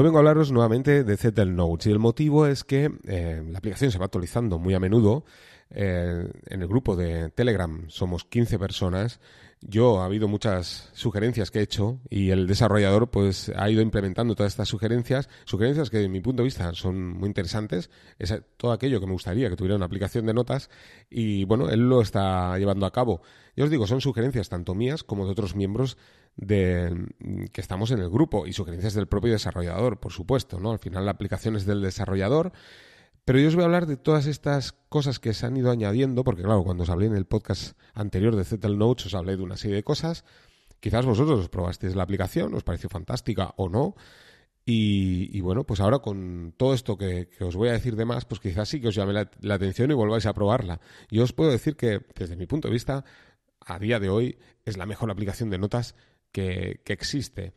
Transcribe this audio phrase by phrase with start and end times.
[0.00, 3.58] Hoy vengo a hablaros nuevamente de Zettel Notes y el motivo es que eh, la
[3.58, 5.26] aplicación se va actualizando muy a menudo.
[5.68, 9.20] Eh, en el grupo de Telegram somos 15 personas
[9.62, 14.34] yo ha habido muchas sugerencias que he hecho y el desarrollador pues ha ido implementando
[14.34, 18.72] todas estas sugerencias, sugerencias que de mi punto de vista son muy interesantes, es todo
[18.72, 20.70] aquello que me gustaría que tuviera una aplicación de notas
[21.10, 23.20] y bueno, él lo está llevando a cabo.
[23.54, 25.98] Ya os digo, son sugerencias tanto mías como de otros miembros
[26.40, 27.06] de
[27.52, 30.72] que estamos en el grupo y sugerencias del propio desarrollador, por supuesto, ¿no?
[30.72, 32.52] Al final la aplicación es del desarrollador
[33.24, 36.24] pero yo os voy a hablar de todas estas cosas que se han ido añadiendo,
[36.24, 39.42] porque claro, cuando os hablé en el podcast anterior de Zettel Notes os hablé de
[39.44, 40.24] una serie de cosas.
[40.80, 43.94] Quizás vosotros os probasteis la aplicación, os pareció fantástica o no.
[44.72, 48.40] Y, bueno, pues ahora con todo esto que, os voy a decir de más, pues
[48.40, 50.80] quizás sí que os llame la, atención y volváis a probarla.
[51.10, 53.04] Yo os puedo decir que, desde mi punto de vista,
[53.60, 55.94] a día de hoy es la mejor aplicación de notas
[56.32, 57.54] que, existe.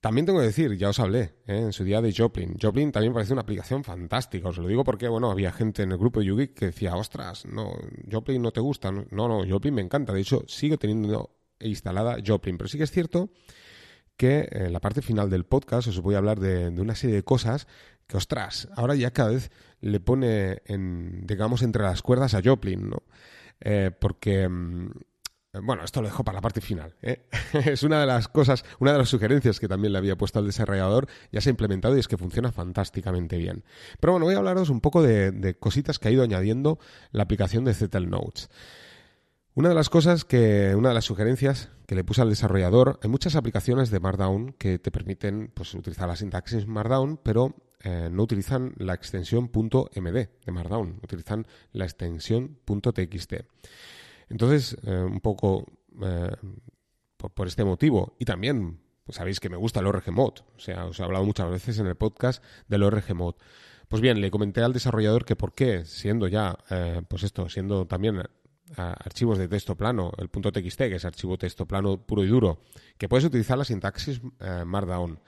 [0.00, 1.58] También tengo que decir, ya os hablé ¿eh?
[1.58, 2.56] en su día de Joplin.
[2.60, 4.48] Joplin también parece una aplicación fantástica.
[4.48, 7.46] Os lo digo porque, bueno, había gente en el grupo de YouGeek que decía, ostras,
[7.46, 7.72] no,
[8.10, 8.92] Joplin no te gusta.
[8.92, 10.12] No, no, Joplin me encanta.
[10.12, 12.58] De hecho, sigo teniendo instalada Joplin.
[12.58, 13.30] Pero sí que es cierto
[14.16, 17.24] que en la parte final del podcast os voy a hablar de, una serie de
[17.24, 17.66] cosas
[18.06, 22.90] que, ostras, ahora ya cada vez le pone, en, digamos, entre las cuerdas a Joplin,
[22.90, 23.02] ¿no?
[23.60, 24.90] Eh, porque mm,
[25.62, 26.94] bueno, esto lo dejo para la parte final.
[27.02, 27.26] ¿eh?
[27.52, 30.46] es una de las cosas, una de las sugerencias que también le había puesto al
[30.46, 33.64] desarrollador, ya se ha implementado y es que funciona fantásticamente bien.
[34.00, 36.78] Pero bueno, voy a hablaros un poco de, cositas que ha ido añadiendo
[37.12, 38.48] la aplicación de Zettel Notes.
[39.54, 43.08] Una de las cosas que, una de las sugerencias que le puse al desarrollador, hay
[43.08, 48.24] muchas aplicaciones de Markdown que te permiten pues, utilizar la sintaxis Markdown, pero eh, no
[48.24, 53.34] utilizan la extensión .md de Markdown, utilizan la extensión .txt.
[54.28, 55.66] Entonces, eh, un poco
[56.02, 56.30] eh,
[57.16, 60.86] por, este motivo, y también pues sabéis que me gusta el ORG Mod, o sea,
[60.86, 63.34] os he hablado muchas veces en el podcast del ORG Mod.
[63.88, 67.86] Pues bien, le comenté al desarrollador que por qué, siendo ya, eh, pues esto, siendo
[67.86, 68.22] también
[68.76, 72.62] archivos de texto plano, el punto .txt, que es archivo texto plano puro y duro,
[72.96, 74.22] que puedes utilizar la sintaxis
[74.64, 75.20] Markdown.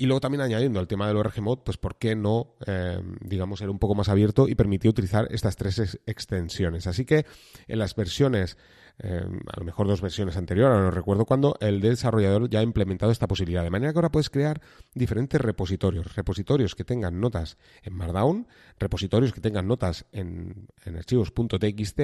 [0.00, 3.68] Y luego también añadiendo al tema del ORG pues por qué no, eh, digamos, ser
[3.68, 6.86] un poco más abierto y permitir utilizar estas tres extensiones.
[6.86, 7.26] Así que
[7.68, 8.56] en las versiones,
[9.00, 13.12] eh, a lo mejor dos versiones anteriores, no recuerdo cuándo, el desarrollador ya ha implementado
[13.12, 13.62] esta posibilidad.
[13.62, 14.62] De manera que ahora puedes crear
[14.94, 16.16] diferentes repositorios.
[16.16, 22.00] Repositorios que tengan notas en Markdown, repositorios que tengan notas en, en archivos .txt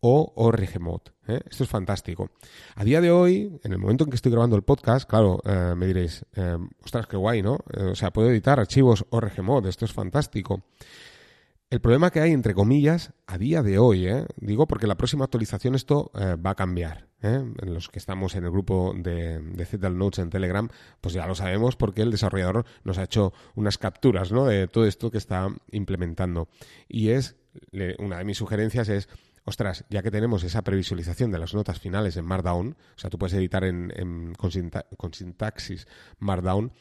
[0.00, 1.00] o ORGMod.
[1.26, 1.40] ¿eh?
[1.48, 2.30] Esto es fantástico.
[2.76, 5.74] A día de hoy, en el momento en que estoy grabando el podcast, claro, eh,
[5.76, 7.58] me diréis, eh, ostras, qué guay, ¿no?
[7.90, 10.62] o sea, puedo editar archivos ORGMod, esto es fantástico.
[11.70, 15.74] El problema que hay, entre comillas, a día de hoy, digo porque la próxima actualización
[15.74, 17.08] esto va a cambiar.
[17.20, 20.66] En los que estamos en el grupo de, de Notes en Telegram,
[21.02, 24.46] pues ya lo sabemos porque el desarrollador nos ha hecho unas capturas ¿no?
[24.46, 26.48] de todo esto que está implementando.
[26.88, 27.36] Y es,
[27.98, 29.10] una de mis sugerencias es
[29.48, 33.18] ostras, ya que tenemos esa previsualización de las notas finales en Markdown, o sea, tú
[33.18, 35.88] puedes editar en, con, sintaxis
[36.18, 36.72] Markdown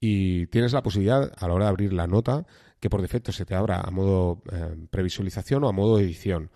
[0.00, 2.46] y tienes la posibilidad a la hora de abrir la nota
[2.80, 6.50] que por defecto se te abra a modo eh, previsualización o a modo edición.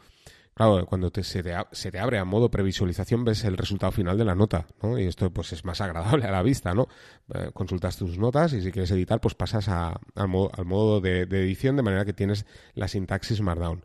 [0.54, 4.66] Claro, cuando se, te, abre a modo previsualización ves el resultado final de la nota,
[4.82, 4.98] ¿no?
[4.98, 6.88] Y esto pues es más agradable a la vista, ¿no?
[7.32, 11.76] Eh, consultas tus notas y si quieres editar pues pasas al, modo, de, de, edición
[11.76, 13.84] de manera que tienes la sintaxis Markdown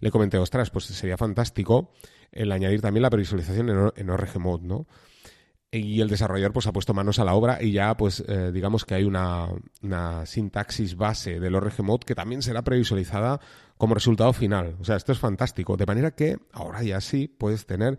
[0.00, 1.92] le comenté, ostras, pues sería fantástico
[2.32, 4.86] el añadir también la previsualización en, en ORG Mode, ¿no?
[5.70, 8.86] Y el desarrollador pues ha puesto manos a la obra y ya pues eh, digamos
[8.86, 9.48] que hay una,
[10.24, 13.38] sintaxis base del ORG Mode que también será previsualizada
[13.76, 14.76] como resultado final.
[14.80, 15.76] O sea, esto es fantástico.
[15.76, 17.98] De manera que ahora ya sí puedes tener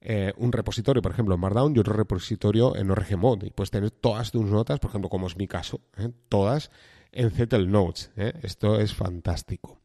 [0.00, 3.46] eh, un repositorio, por ejemplo, en Markdown y otro repositorio en ORG Mode.
[3.46, 6.10] Y puedes tener todas tus notas, por ejemplo, como es mi caso, ¿eh?
[6.28, 6.72] todas
[7.12, 8.10] en Zettel Notes.
[8.42, 9.78] Esto es fantástico.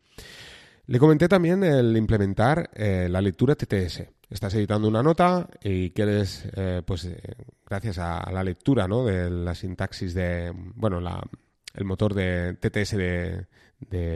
[0.88, 4.04] Le comenté también el implementar eh, la lectura TTS.
[4.30, 7.20] Estás editando una nota y quieres, eh, pues, eh,
[7.66, 9.04] gracias a, la lectura, ¿no?
[9.04, 11.24] De la sintaxis de, bueno, la,
[11.74, 13.48] el motor de TTS de,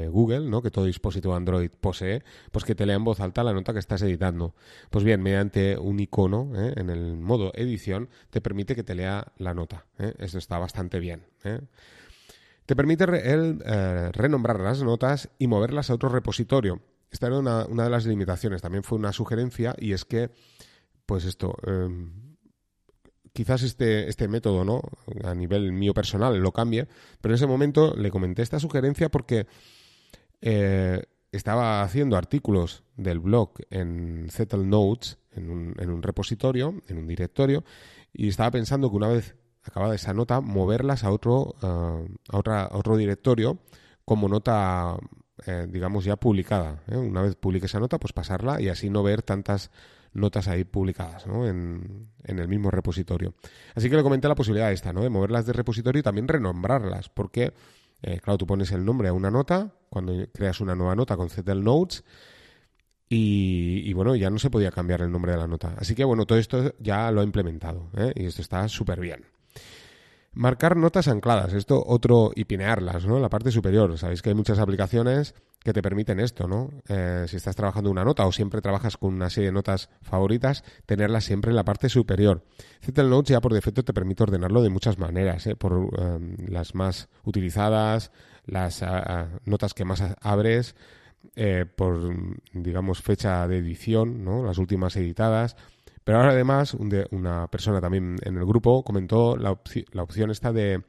[0.09, 0.61] Google, ¿no?
[0.61, 3.79] Que todo dispositivo Android posee, pues que te lea en voz alta la nota que
[3.79, 4.55] estás editando.
[4.89, 9.53] Pues bien, mediante un icono en el modo edición te permite que te lea la
[9.53, 9.85] nota.
[10.17, 11.27] Esto está bastante bien.
[12.69, 16.79] Te permite eh, renombrar las notas y moverlas a otro repositorio.
[17.09, 18.61] Esta era una, de las limitaciones.
[18.61, 20.29] También fue una sugerencia y es que,
[21.07, 22.35] pues esto, em,
[23.33, 24.83] quizás este, este método, ¿no?
[25.23, 26.87] A nivel mío personal lo cambie,
[27.21, 29.47] pero en ese momento le comenté esta sugerencia porque
[30.39, 31.01] eh,
[31.31, 37.63] estaba haciendo artículos del blog en Settle Notes, en un repositorio, en un directorio,
[38.13, 39.35] y estaba pensando que una vez
[39.69, 42.01] acabada esa nota, moverlas a otro, a
[42.31, 43.59] otra, otro directorio
[44.05, 44.97] como nota,
[45.67, 46.83] digamos, ya publicada.
[46.87, 49.69] Una vez publique esa nota, pues pasarla y así no ver tantas
[50.13, 51.47] notas ahí publicadas ¿no?
[51.47, 53.33] en, el mismo repositorio.
[53.75, 55.01] Así que le comenté la posibilidad esta, ¿no?
[55.01, 57.53] de moverlas de repositorio y también renombrarlas, porque,
[58.01, 61.29] eh, claro, tú pones el nombre a una nota, cuando creas una nueva nota con
[61.29, 62.03] Zettel Notes,
[63.11, 65.73] y, bueno, ya no se podía cambiar el nombre de la nota.
[65.79, 68.13] Así que bueno, todo esto ya lo he implementado ¿eh?
[68.15, 69.25] y esto está súper bien.
[70.33, 73.19] Marcar notas ancladas, esto otro, y pinearlas, ¿no?
[73.19, 73.97] La parte superior.
[73.97, 75.33] Sabéis que hay muchas aplicaciones
[75.63, 76.69] que te permiten esto, ¿no?
[76.87, 80.63] Eh, si estás trabajando una nota o siempre trabajas con una serie de notas favoritas,
[80.85, 82.45] tenerlas siempre en la parte superior.
[82.81, 85.55] Zettel Notes ya por defecto te permite ordenarlo de muchas maneras, ¿eh?
[85.55, 88.11] por em, las más utilizadas,
[88.45, 90.75] las ah, ah, notas que más abres,
[91.35, 92.13] eh, por,
[92.53, 94.43] digamos, fecha de edición, ¿no?
[94.43, 95.57] Las últimas editadas.
[96.09, 100.81] Pero ahora además una persona también en el grupo comentó la, opción esta de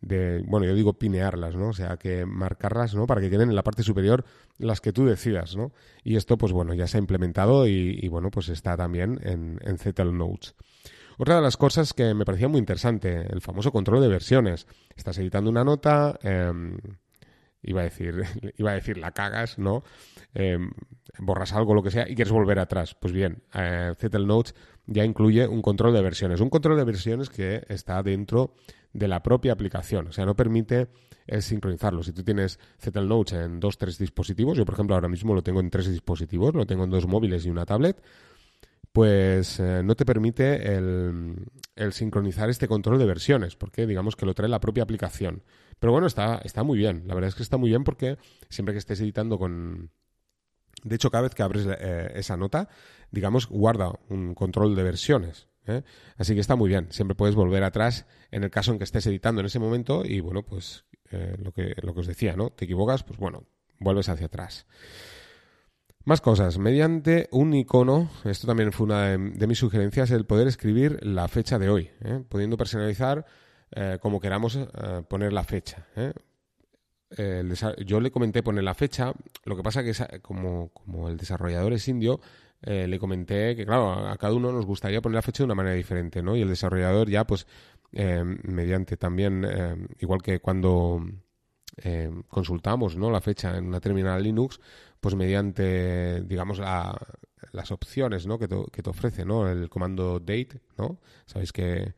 [0.00, 1.68] de, bueno, yo digo pinearlas, ¿no?
[1.68, 3.06] O sea, que marcarlas, ¿no?
[3.06, 4.24] Para que queden en la parte superior
[4.58, 5.70] las que tú decidas, ¿no?
[6.02, 9.78] Y esto, pues bueno, ya se ha implementado y, bueno, pues está también en, en
[9.78, 10.56] Zettel Notes.
[11.16, 14.66] Otra de las cosas que me parecía muy interesante, el famoso control de versiones.
[14.96, 16.76] Estás editando una nota, em,
[17.62, 18.22] iba a decir,
[18.56, 19.82] iba a decir la cagas, ¿no?
[20.34, 20.70] Em,
[21.18, 22.94] borras algo, lo que sea, y quieres volver atrás.
[22.94, 24.54] Pues bien, eh, Notes
[24.86, 26.40] ya incluye un control de versiones.
[26.40, 28.54] Un control de versiones que está dentro
[28.92, 30.08] de la propia aplicación.
[30.08, 30.88] O sea, no permite
[31.26, 32.02] eh, sincronizarlo.
[32.02, 35.42] Si tú tienes Zettel Notes en dos, tres dispositivos, yo por ejemplo ahora mismo lo
[35.42, 38.00] tengo en tres dispositivos, lo tengo en dos móviles y una tablet,
[38.92, 41.36] pues eh, no te permite el,
[41.90, 45.42] sincronizar este control de versiones, porque digamos que lo trae la propia aplicación.
[45.78, 47.04] Pero bueno, está, está muy bien.
[47.06, 48.16] La verdad es que está muy bien porque
[48.48, 49.90] siempre que estés editando con...
[50.82, 52.68] De hecho, cada vez que abres eh, esa nota,
[53.10, 55.48] digamos, guarda un control de versiones.
[55.66, 55.82] ¿eh?
[56.16, 56.88] Así que está muy bien.
[56.90, 60.20] Siempre puedes volver atrás en el caso en que estés editando en ese momento y
[60.20, 62.50] bueno, pues eh, lo, que, lo que os decía, ¿no?
[62.50, 63.44] Te equivocas, pues bueno,
[63.78, 64.66] vuelves hacia atrás.
[66.04, 66.58] Más cosas.
[66.58, 71.58] Mediante un icono, esto también fue una de, mis sugerencias, el poder escribir la fecha
[71.58, 71.90] de hoy,
[72.28, 73.26] pudiendo personalizar
[74.00, 74.58] como queramos
[75.08, 75.86] poner la fecha.
[77.84, 79.12] yo le comenté poner la fecha,
[79.44, 79.92] lo que pasa que
[80.22, 82.20] como, como el desarrollador es indio,
[82.62, 85.54] eh, le comenté que, claro, a cada uno nos gustaría poner la fecha de una
[85.54, 86.36] manera diferente, ¿no?
[86.36, 87.46] Y el desarrollador ya, pues,
[87.92, 91.00] eh, mediante también, eh, igual que cuando
[92.28, 93.10] consultamos, ¿no?
[93.10, 94.60] La fecha en una terminal Linux,
[94.98, 98.38] pues mediante, digamos, las opciones, ¿no?
[98.38, 99.46] Que te, que te ofrece, ¿no?
[99.46, 100.98] El comando date, ¿no?
[101.26, 101.94] Sabéis que,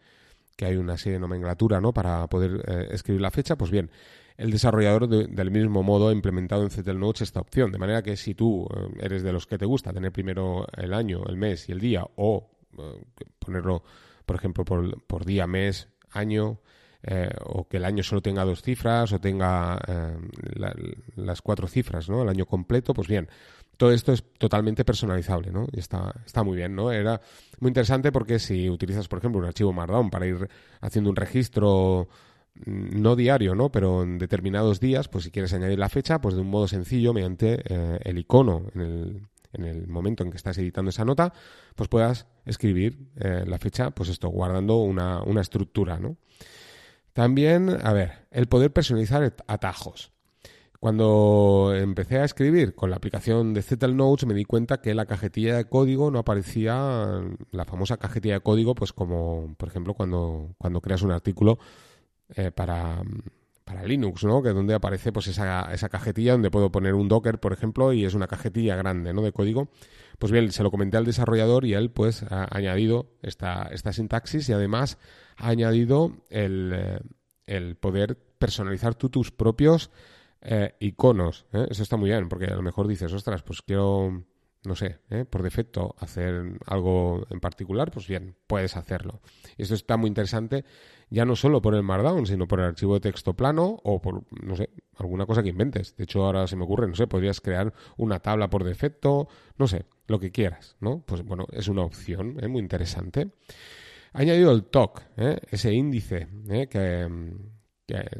[0.58, 1.94] que hay una serie de nomenclatura, ¿no?
[1.94, 3.90] Para poder escribir la fecha, pues bien,
[4.38, 7.72] el desarrollador del mismo modo ha implementado en Zettel Notes esta opción.
[7.72, 10.94] De manera que si tú eh, eres de los que te gusta tener primero el
[10.94, 13.04] año, el mes y el día, o eh,
[13.38, 13.82] ponerlo,
[14.24, 16.60] por ejemplo, por, día, mes, año,
[17.02, 19.78] eh, o que el año solo tenga dos cifras o tenga
[21.16, 22.22] las cuatro cifras, ¿no?
[22.22, 23.28] El año completo, pues bien,
[23.76, 25.66] todo esto es totalmente personalizable, ¿no?
[25.72, 26.92] Y está, está muy bien, ¿no?
[26.92, 27.20] Era
[27.60, 30.48] muy interesante porque si utilizas, por ejemplo, un archivo Markdown para ir
[30.80, 32.08] haciendo un registro
[32.66, 33.70] Mm, no diario, ¿no?
[33.70, 37.12] Pero en determinados días, pues si quieres añadir la fecha, pues de un modo sencillo,
[37.12, 39.22] mediante eh, el icono en el,
[39.52, 41.32] en el, momento en que estás editando esa nota,
[41.76, 46.16] pues puedas escribir eh, la fecha, pues esto, guardando una, una estructura, ¿no?
[47.12, 50.12] También, a ver, el poder personalizar atajos.
[50.80, 55.06] Cuando empecé a escribir con la aplicación de Zettel Notes me di cuenta que la
[55.06, 57.20] cajetilla de código no aparecía,
[57.50, 61.58] la famosa cajetilla de código, pues como por ejemplo cuando, cuando creas un artículo
[62.36, 63.02] eh, para,
[63.64, 64.40] para Linux, ¿no?
[64.40, 67.92] Que es donde aparece pues esa, esa cajetilla donde puedo poner un Docker, por ejemplo,
[67.92, 69.22] y es una cajetilla grande, ¿no?
[69.22, 69.68] De código.
[70.20, 74.48] Pues bien, se lo comenté al desarrollador y él pues ha añadido esta, esta sintaxis
[74.48, 74.96] y además
[75.36, 77.00] ha añadido el, eh,
[77.46, 79.90] el poder personalizar tú tus propios
[80.40, 81.46] eh, iconos.
[81.52, 84.24] Eso está muy bien, porque a lo mejor dices, ostras, pues quiero
[84.64, 85.24] no sé, ¿eh?
[85.24, 89.20] por defecto hacer algo en particular, pues bien, puedes hacerlo.
[89.56, 90.64] Esto está muy interesante,
[91.10, 94.24] ya no solo por el Markdown, sino por el archivo de texto plano o por,
[94.42, 95.96] no sé, alguna cosa que inventes.
[95.96, 99.66] De hecho, ahora se me ocurre, no sé, podrías crear una tabla por defecto, no
[99.66, 101.02] sé, lo que quieras, ¿no?
[101.06, 102.48] Pues bueno, es una opción, ¿eh?
[102.48, 103.30] muy interesante.
[104.12, 105.38] Ha añadido el TOC, ¿eh?
[105.50, 106.28] ese índice
[106.70, 107.08] que,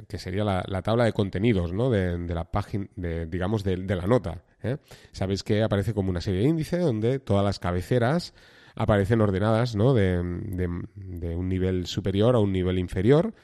[0.09, 1.91] que, sería la, tabla de contenidos, ¿no?
[1.91, 4.43] De, la página, de, digamos, de la nota.
[4.63, 4.79] ¿eh?
[5.13, 8.35] Sabéis que aparece como una serie de índice donde todas las cabeceras
[8.75, 9.93] aparecen ordenadas ¿no?
[9.95, 13.35] de, un nivel superior a un nivel inferior.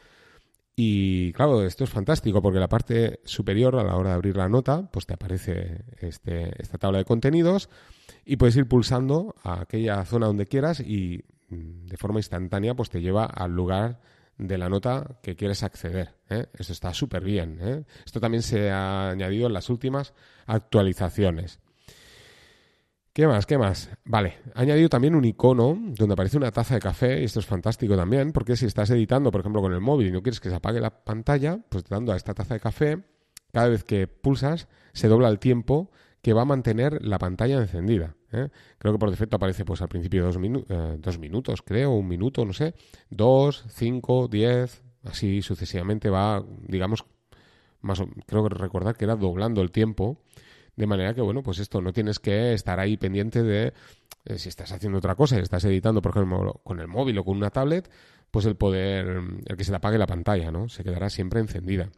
[0.77, 4.49] Y claro, esto es fantástico porque la parte superior, a la hora de abrir la
[4.49, 7.69] nota, pues te aparece este, esta tabla de contenidos
[8.25, 12.91] y puedes ir pulsando a aquella zona donde quieras y mm, de forma instantánea pues
[12.91, 14.01] te lleva al lugar
[14.39, 16.15] de la nota que quieres acceder.
[16.29, 16.47] ¿eh?
[16.59, 17.59] Eso está súper bien.
[17.61, 17.85] ¿eh?
[18.05, 20.15] Esto también se ha añadido en las últimas
[20.47, 21.61] actualizaciones.
[23.13, 23.47] ¿Qué más?
[23.47, 23.91] ¿Qué más?
[24.05, 27.47] Vale, ha añadido también un icono donde aparece una taza de café y esto es
[27.47, 30.51] fantástico también porque si estás editando, por ejemplo, con el móvil y no quieres que
[30.51, 33.05] se apague la pantalla, pues dando a esta taza de café,
[33.53, 38.17] cada vez que pulsas se dobla el tiempo que va a mantener la pantalla encendida.
[38.35, 38.51] ¿Eh?
[38.79, 42.45] Creo que por defecto aparece pues al principio dos, eh, dos minutos, creo, un minuto,
[42.45, 42.75] no sé,
[43.11, 47.05] dos, cinco, diez, así sucesivamente va, digamos,
[47.81, 50.19] más creo que recordar que era doblando el tiempo
[50.77, 53.73] de manera que, bueno, pues esto no tienes que estar ahí pendiente de
[54.25, 57.25] eh, si estás haciendo otra cosa y estás editando, por ejemplo, con el móvil o
[57.25, 57.91] con una tablet,
[58.31, 60.69] pues el poder, el que se te apague la pantalla, ¿no?
[60.69, 61.91] Se quedará siempre encendida.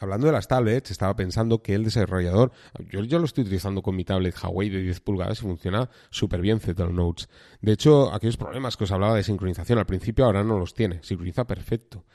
[0.00, 2.52] Hablando de las tablets, estaba pensando que el desarrollador,
[2.90, 6.40] yo, yo lo estoy utilizando con mi tablet Huawei de 10 pulgadas y funciona súper
[6.40, 7.28] bien Zettel Notes.
[7.60, 11.02] De hecho, aquellos problemas que os hablaba de sincronización al principio ahora no los tiene,
[11.02, 12.06] sincroniza perfecto.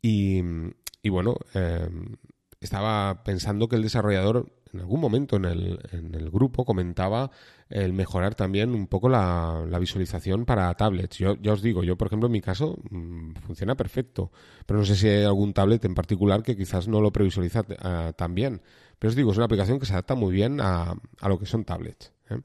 [0.00, 0.40] Y,
[1.02, 1.90] y bueno, eh,
[2.60, 7.30] estaba pensando que el desarrollador en algún momento en el, en el grupo comentaba
[7.70, 11.18] el mejorar también un poco la, visualización para tablets.
[11.18, 14.30] Yo ya os digo, yo por ejemplo en mi caso mm, funciona perfecto,
[14.66, 18.12] pero no sé si hay algún tablet en particular que quizás no lo previsualiza uh,
[18.12, 18.60] tan bien.
[18.98, 20.94] Pero os digo, es una aplicación que se adapta muy bien a,
[21.26, 22.12] lo que son tablets.
[22.30, 22.40] ¿eh?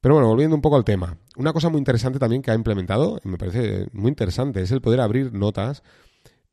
[0.00, 1.18] Pero bueno, volviendo un poco al tema.
[1.36, 5.00] Una cosa muy interesante también que ha implementado, me parece muy interesante, es el poder
[5.00, 5.82] abrir notas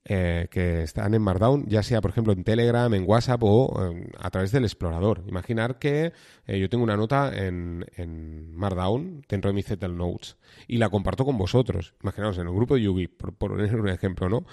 [0.10, 4.10] eh, que están en Markdown, ya sea, por ejemplo, en Telegram, en WhatsApp o eh,
[4.18, 5.22] a través del explorador.
[5.28, 6.14] Imaginar que
[6.46, 10.88] eh, yo tengo una nota en, en, Markdown dentro de mi Zettel Notes y la
[10.88, 11.94] comparto con vosotros.
[12.02, 14.46] Imaginaos, en el grupo de Yugi, por, poner un ejemplo, ¿no?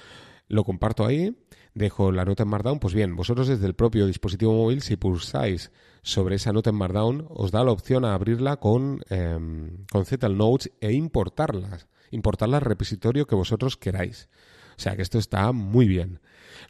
[0.49, 1.37] Lo comparto ahí,
[1.73, 2.81] dejo la nota en Markdown.
[2.81, 5.71] Pues bien, vosotros desde el propio dispositivo móvil, si pulsáis
[6.03, 10.37] sobre esa nota en Markdown, os da la opción a abrirla con, em, con Zettel
[10.37, 11.87] Notes e importarlas.
[12.11, 14.29] Importarla al repositorio que vosotros queráis.
[14.77, 16.21] O sea que esto está muy bien.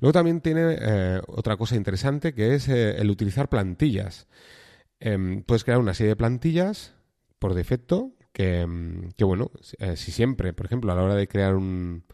[0.01, 4.27] Luego también tiene eh, otra cosa interesante que es eh, el utilizar plantillas.
[5.01, 6.95] Em, puedes crear una serie de plantillas
[7.39, 11.55] por defecto que, em, bueno, eh, si siempre, por ejemplo, a la hora de crear
[11.55, 12.05] un,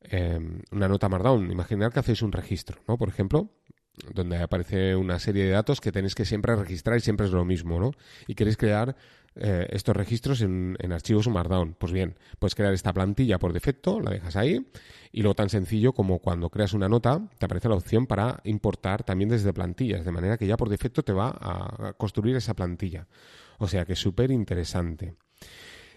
[0.00, 2.98] em, una nota Markdown, imaginar que hacéis un registro, ¿no?
[2.98, 3.50] Por ejemplo,
[4.14, 7.44] donde aparece una serie de datos que tenéis que siempre registrar y siempre es lo
[7.44, 7.92] mismo, ¿no?
[8.26, 8.96] Y queréis crear
[9.36, 11.74] eh, estos registros en, archivos Markdown.
[11.78, 14.66] Pues bien, puedes crear esta plantilla por defecto, la dejas ahí,
[15.12, 19.04] y luego tan sencillo como cuando creas una nota, te aparece la opción para importar
[19.04, 23.06] también desde plantillas, de manera que ya por defecto te va a construir esa plantilla.
[23.58, 25.14] O sea que es súper interesante.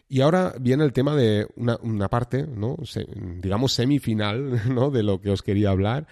[0.08, 2.78] Y ahora viene el tema de una, una parte, ¿no?
[3.42, 4.92] digamos, semifinal, ¿no?
[4.92, 6.08] De lo que os quería hablar,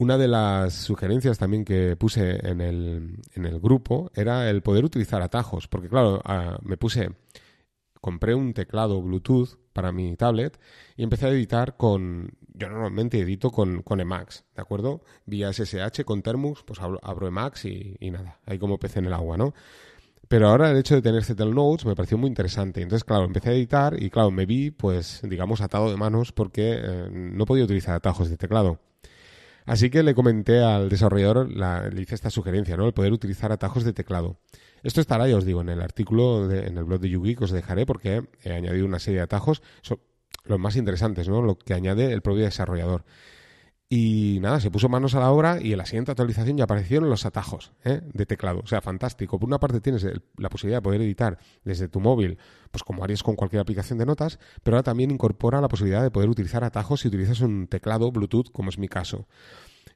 [0.00, 5.66] una de las sugerencias también que puse en el, grupo era el poder utilizar atajos,
[5.66, 7.10] porque claro, ah, me puse,
[8.00, 10.60] compré un teclado Bluetooth para mi tablet
[10.96, 15.02] y empecé a editar con, yo normalmente edito con, con Emacs, ¿de acuerdo?
[15.26, 19.06] Vía SSH con Termux, pues abro, abro Emacs y, y, nada, ahí como pez en
[19.06, 19.52] el agua, ¿no?
[20.28, 22.82] Pero ahora el hecho de tener Zettel Notes me pareció muy interesante.
[22.82, 26.78] Entonces, claro, empecé a editar y, claro, me vi, pues, digamos, atado de manos porque
[26.78, 28.78] eh, no podía utilizar atajos de teclado.
[29.64, 32.86] Así que le comenté al desarrollador, le hice esta sugerencia, ¿no?
[32.86, 34.38] El poder utilizar atajos de teclado.
[34.82, 37.50] Esto estará, ya os digo, en el artículo, en el blog de Yugi que os
[37.50, 39.98] dejaré porque he añadido una serie de atajos, son
[40.44, 41.42] los más interesantes, ¿no?
[41.42, 43.04] Lo que añade el propio desarrollador.
[43.90, 47.08] Y nada, se puso manos a la obra y en la siguiente actualización ya aparecieron
[47.08, 48.02] los atajos ¿eh?
[48.12, 48.60] de teclado.
[48.62, 49.38] O sea, fantástico.
[49.38, 52.36] Por una parte tienes la posibilidad de poder editar desde tu móvil,
[52.70, 56.10] pues como harías con cualquier aplicación de notas, pero ahora también incorpora la posibilidad de
[56.10, 59.26] poder utilizar atajos si utilizas un teclado Bluetooth, como es mi caso.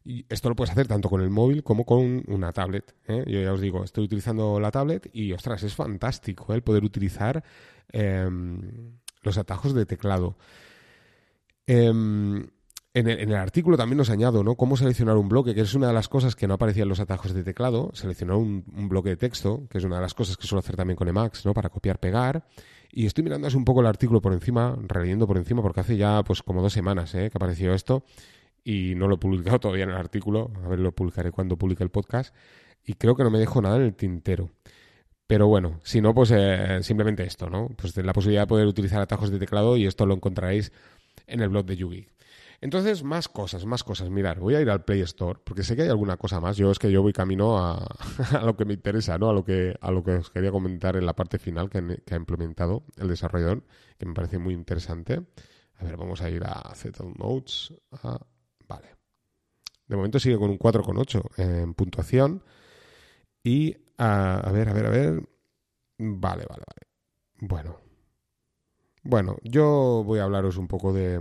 [0.04, 2.94] Y esto lo puedes hacer tanto con el móvil como con una tablet.
[3.06, 3.24] ¿eh?
[3.26, 6.56] Yo ya os digo, estoy utilizando la tablet y, ostras, es fantástico ¿eh?
[6.56, 7.44] el poder utilizar
[7.90, 10.38] em, los atajos de teclado.
[11.66, 12.46] Em,
[12.94, 14.54] en el, artículo también nos añado, ¿no?
[14.54, 17.00] Cómo seleccionar un bloque, que es una de las cosas que no aparecía en los
[17.00, 17.90] atajos de teclado.
[17.94, 20.96] Seleccionar un, bloque de texto, que es una de las cosas que suelo hacer también
[20.96, 21.54] con Emacs, ¿no?
[21.54, 22.46] Para copiar, pegar.
[22.90, 25.96] Y estoy mirando así un poco el artículo por encima, releyendo por encima, porque hace
[25.96, 27.30] ya pues como dos semanas ¿eh?
[27.30, 28.04] que apareció esto.
[28.62, 30.50] Y no lo he publicado todavía en el artículo.
[30.62, 32.34] A ver, lo publicaré cuando publique el podcast.
[32.84, 34.50] Y creo que no me dejo nada en el tintero.
[35.26, 37.68] Pero bueno, si no, pues eh, simplemente esto, ¿no?
[37.68, 40.72] Pues la posibilidad de poder utilizar atajos de teclado y esto lo encontraréis
[41.26, 42.06] en el blog de Yugi.
[42.62, 44.08] Entonces, más cosas, más cosas.
[44.08, 46.56] Mirar, voy a ir al Play Store, porque sé que hay alguna cosa más.
[46.56, 47.84] Yo es que yo voy camino a,
[48.44, 49.28] lo que me interesa, ¿no?
[49.28, 52.16] A lo que, a lo que os quería comentar en la parte final que, ha
[52.16, 53.64] implementado el desarrollador,
[53.98, 55.26] que me parece muy interesante.
[55.74, 57.74] A ver, vamos a ir a Zettel Notes.
[58.68, 58.94] vale.
[59.88, 62.44] De momento sigue con un 4,8 en puntuación.
[63.42, 65.28] Y a, ver, a ver, a ver.
[65.98, 66.90] Vale, vale, vale.
[67.40, 67.76] Bueno.
[69.02, 71.18] Bueno, yo voy a hablaros un poco de,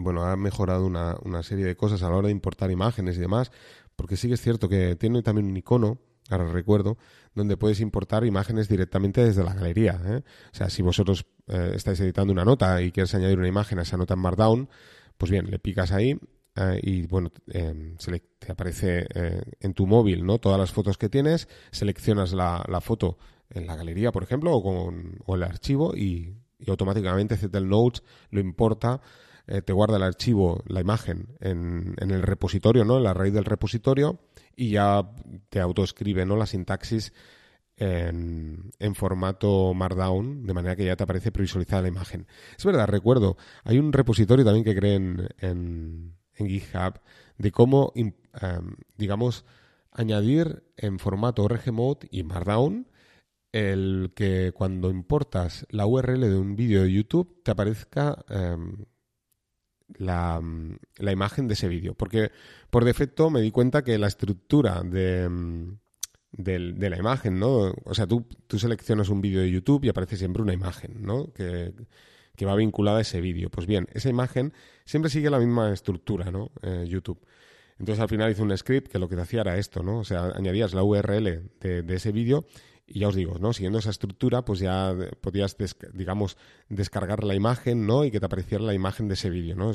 [0.00, 3.20] bueno, ha mejorado una, una serie de cosas a la hora de importar imágenes y
[3.20, 3.50] demás,
[3.96, 5.98] porque sí que es cierto que tiene también un icono,
[6.30, 6.98] ahora recuerdo,
[7.34, 10.00] donde puedes importar imágenes directamente desde la galería.
[10.04, 10.22] ¿eh?
[10.52, 13.82] O sea, si vosotros eh, estáis editando una nota y quieres añadir una imagen a
[13.82, 14.68] esa nota en Markdown,
[15.16, 16.18] pues bien, le picas ahí
[16.54, 17.32] eh, y bueno,
[17.98, 19.06] se le, te aparece
[19.60, 20.38] en tu móvil ¿no?
[20.38, 23.18] todas las fotos que tienes, seleccionas la, foto
[23.50, 28.02] en la galería, por ejemplo, o, con, o el archivo y, y automáticamente Zettel Notes
[28.30, 29.00] lo importa
[29.48, 32.98] eh, te guarda el archivo, la imagen, en, el repositorio, ¿no?
[32.98, 34.20] En la raíz del repositorio
[34.54, 35.10] y ya
[35.48, 36.36] te autoescribe, ¿no?
[36.36, 37.12] La sintaxis
[37.76, 42.26] en, formato Markdown, de manera que ya te aparece previsualizada la imagen.
[42.56, 47.00] Es verdad, recuerdo, hay un repositorio también que creen en, en GitHub
[47.38, 48.12] de cómo, em,
[48.96, 49.44] digamos,
[49.92, 51.72] añadir en formato ORG
[52.10, 52.86] y Markdown
[53.52, 58.84] el que cuando importas la URL de un vídeo de YouTube te aparezca em,
[59.96, 60.40] la,
[60.96, 61.94] la, imagen de ese vídeo.
[61.94, 62.30] Porque
[62.70, 65.28] por defecto me di cuenta que la estructura de,
[66.32, 67.74] de, la imagen, ¿no?
[67.84, 71.32] O sea, tú, tú seleccionas un vídeo de YouTube y aparece siempre una imagen, ¿no?
[71.32, 71.72] Que,
[72.36, 73.50] que va vinculada a ese vídeo.
[73.50, 74.52] Pues bien, esa imagen
[74.84, 76.50] siempre sigue la misma estructura, ¿no?
[76.62, 77.20] Eh, YouTube.
[77.78, 79.98] Entonces al final hice un script que lo que te hacía era esto, ¿no?
[80.00, 82.44] O sea, añadías la URL de, de ese vídeo
[82.88, 83.52] y ya os digo, ¿no?
[83.52, 85.56] Siguiendo esa estructura, pues ya podías,
[85.92, 86.36] digamos,
[86.68, 88.04] descargar la imagen, ¿no?
[88.04, 89.72] Y que te apareciera la imagen de ese vídeo, ¿no?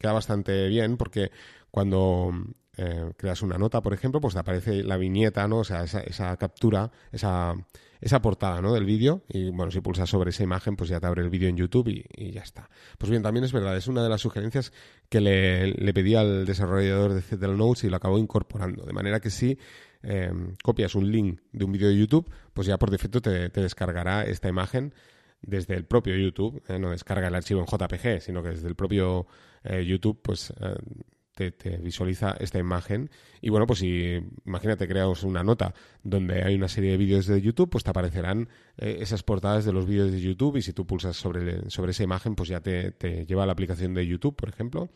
[0.00, 1.30] queda bastante bien porque
[1.70, 2.32] cuando
[2.76, 5.58] eh, creas una nota, por ejemplo, pues te aparece la viñeta, ¿no?
[5.58, 7.54] O sea, esa, esa captura, esa,
[8.00, 8.72] esa portada, ¿no?
[8.72, 9.22] Del vídeo.
[9.28, 11.88] Y bueno, si pulsas sobre esa imagen, pues ya te abre el vídeo en YouTube
[11.88, 12.70] y, ya está.
[12.96, 14.72] Pues bien, también es verdad, es una de las sugerencias
[15.10, 18.84] que le, pedí al desarrollador de Zettel Notes y lo acabó incorporando.
[18.84, 19.58] De manera que sí
[20.02, 24.24] Em, copias un link de un vídeo de YouTube, pues ya por defecto te, descargará
[24.24, 24.94] esta imagen
[25.42, 26.78] desde el propio YouTube, ¿eh?
[26.78, 29.26] no descarga el archivo en JPG, sino que desde el propio
[29.62, 33.10] eh, YouTube, pues eh, te, visualiza esta imagen.
[33.42, 37.40] Y bueno, pues si imagínate creamos una nota donde hay una serie de vídeos de
[37.40, 41.16] YouTube, pues te aparecerán esas portadas de los vídeos de YouTube y si tú pulsas
[41.16, 44.50] sobre, sobre esa imagen, pues ya te, te lleva a la aplicación de YouTube, por
[44.50, 44.90] ejemplo,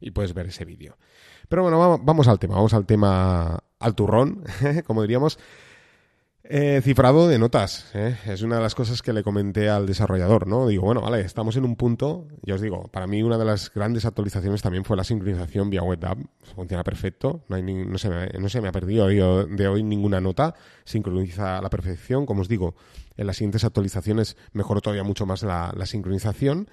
[0.00, 0.96] y puedes ver ese vídeo.
[1.50, 4.44] Pero bueno, vamos al tema, vamos al tema al turrón,
[4.86, 5.36] como diríamos.
[6.44, 8.16] Eh, cifrado de notas, ¿eh?
[8.26, 10.68] es una de las cosas que le comenté al desarrollador, ¿no?
[10.68, 13.72] Digo, bueno, vale, estamos en un punto, ya os digo, para mí una de las
[13.72, 16.18] grandes actualizaciones también fue la sincronización vía WebDAV,
[16.54, 21.58] funciona perfecto, no, hay me, no se me ha perdido de hoy ninguna nota, sincroniza
[21.58, 22.74] a la perfección, como os digo,
[23.16, 26.68] en las siguientes actualizaciones mejoró todavía mucho más la sincronización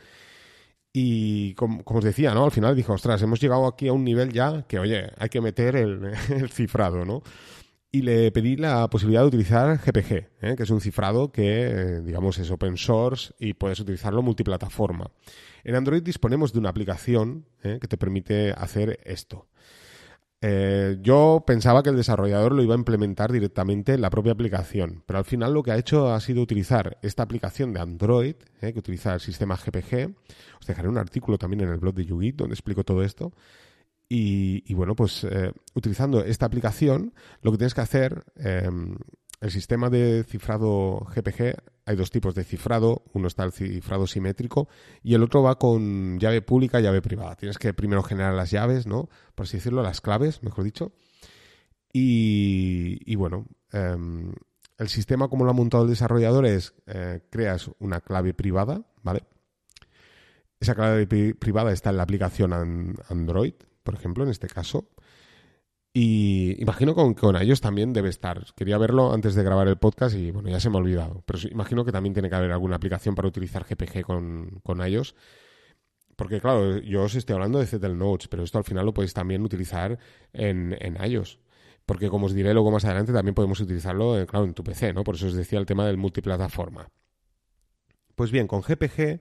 [0.99, 2.43] y como, os decía, ¿no?
[2.43, 5.41] Al final dijo, ostras, hemos llegado aquí a un nivel ya que, oye, hay que
[5.41, 6.15] meter el,
[6.51, 7.21] cifrado, ¿no?
[7.91, 10.55] Y le pedí la posibilidad de utilizar GPG, ¿eh?
[10.57, 15.11] que es un cifrado que, eh, digamos, es open source y puedes utilizarlo multiplataforma.
[15.63, 17.77] En Android disponemos de una aplicación ¿eh?
[17.79, 19.45] que te permite hacer esto.
[20.39, 25.03] Eh, yo pensaba que el desarrollador lo iba a implementar directamente en la propia aplicación,
[25.07, 28.73] pero al final lo que ha hecho ha sido utilizar esta aplicación de Android, eh,
[28.73, 30.15] que utiliza el sistema GPG.
[30.59, 33.33] Os dejaré un artículo también en el blog de Yugi donde explico todo esto.
[34.09, 40.23] Y, bueno, pues eh, utilizando esta aplicación, lo que tienes que hacer el sistema de
[40.23, 44.67] cifrado GPG, hay dos tipos de cifrado, uno está el cifrado simétrico
[45.01, 47.37] y el otro va con llave pública y llave privada.
[47.37, 49.09] Tienes que primero generar las llaves, ¿no?
[49.35, 50.91] Por así decirlo, las claves, mejor dicho.
[51.93, 54.33] Y, bueno, em,
[54.77, 59.23] el sistema como lo ha montado el desarrollador es, eh, creas una clave privada, ¿vale?
[60.59, 64.89] Esa clave privada está en la aplicación Android, por ejemplo, en este caso.
[65.99, 68.45] Y imagino que con ellos también debe estar.
[68.55, 71.23] Quería verlo antes de grabar el podcast y bueno, ya se me ha olvidado.
[71.25, 75.15] Pero imagino que también tiene que haber alguna aplicación para utilizar GPG con, con iOS.
[76.15, 79.15] Porque claro, yo os estoy hablando de Zettel Notes, pero esto al final lo podéis
[79.15, 79.97] también utilizar
[80.33, 81.39] en, en iOS.
[81.87, 84.93] Porque como os diré luego más adelante, también podemos utilizarlo, eh, claro, en tu PC,
[84.93, 85.03] ¿no?
[85.03, 86.91] Por eso os decía el tema del multiplataforma.
[88.13, 89.19] Pues bien, con GPG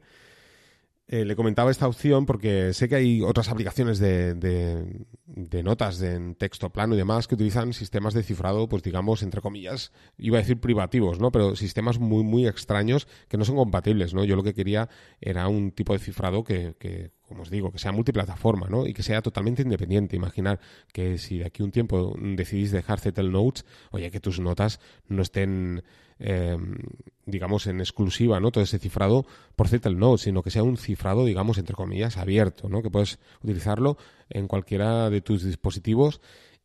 [1.08, 6.34] eh, le comentaba esta opción porque sé que hay otras aplicaciones de, de, notas en
[6.34, 10.40] texto plano y demás que utilizan sistemas de cifrado, pues digamos, entre comillas, iba a
[10.40, 11.30] decir privativos, ¿no?
[11.30, 14.24] Pero sistemas muy, muy extraños que no son compatibles, ¿no?
[14.24, 14.88] Yo lo que quería
[15.20, 18.86] era un tipo de cifrado que, que como os digo, que sea multiplataforma, ¿no?
[18.86, 20.16] Y que sea totalmente independiente.
[20.16, 20.60] Imaginar
[20.92, 25.22] que si de aquí un tiempo decidís dejar Zettel Notes, oye, que tus notas no
[25.22, 25.82] estén,
[26.18, 26.76] em,
[27.24, 28.50] digamos, en exclusiva, ¿no?
[28.50, 32.68] Todo ese cifrado por Zettel Notes, sino que sea un cifrado, digamos, entre comillas, abierto,
[32.68, 32.82] ¿no?
[32.82, 33.96] Que puedes utilizarlo
[34.30, 36.20] en cualquiera de tus dispositivos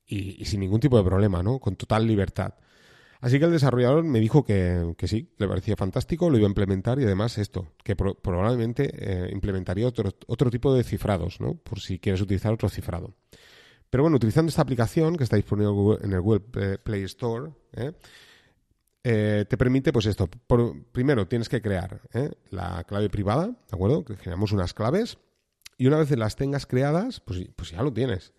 [0.05, 1.59] y, sin ningún tipo de problema, ¿no?
[1.59, 2.53] Con total libertad.
[3.21, 6.99] Así que el desarrollador me dijo que, sí, le parecía fantástico, lo iba a implementar
[6.99, 11.53] y además esto, que probablemente eh, implementaría otro, otro tipo de cifrados, ¿no?
[11.53, 13.13] Por si quieres utilizar otro cifrado.
[13.91, 17.91] Pero bueno, utilizando esta aplicación que está disponible en el Google Play Store, ¿eh?
[19.03, 20.29] Eh, te permite, pues esto,
[20.91, 22.01] primero tienes que crear
[22.49, 24.05] la clave privada, ¿de acuerdo?
[24.05, 25.17] Que generamos unas claves
[25.77, 28.33] y una vez las tengas creadas, pues, pues ya lo tienes.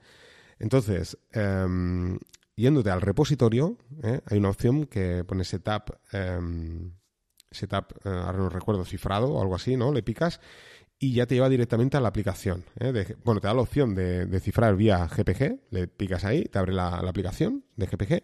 [0.60, 2.16] Entonces, em,
[2.56, 4.20] yéndote al repositorio, ¿eh?
[4.26, 6.92] hay una opción que pone setup, em,
[7.50, 9.92] setup eh, ahora no recuerdo, cifrado o algo así, ¿no?
[9.92, 10.40] Le picas
[10.98, 12.64] y ya te lleva directamente a la aplicación.
[12.78, 13.16] ¿eh?
[13.24, 16.98] bueno, te da la opción de, cifrar vía GPG, le picas ahí, te abre la,
[16.98, 18.22] aplicación de GPG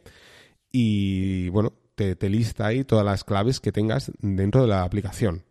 [0.70, 5.44] y, bueno, te, lista ahí todas las claves que tengas dentro de la aplicación.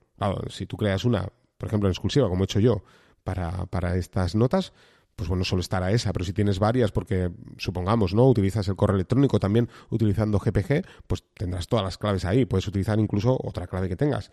[0.50, 2.84] si tú creas una, por ejemplo, exclusiva, como he hecho yo,
[3.26, 4.72] para, para estas notas,
[5.17, 8.30] pues bueno, solo estará esa, pero si tienes varias, porque supongamos, ¿no?
[8.30, 12.99] Utilizas el correo electrónico también utilizando GPG, pues tendrás todas las claves ahí, puedes utilizar
[12.99, 14.32] incluso otra clave que tengas.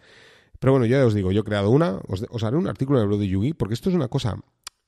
[0.58, 3.08] Pero bueno, ya os digo, yo he creado una, os, haré un artículo en el
[3.08, 4.36] blog de Yugi, porque esto es una cosa,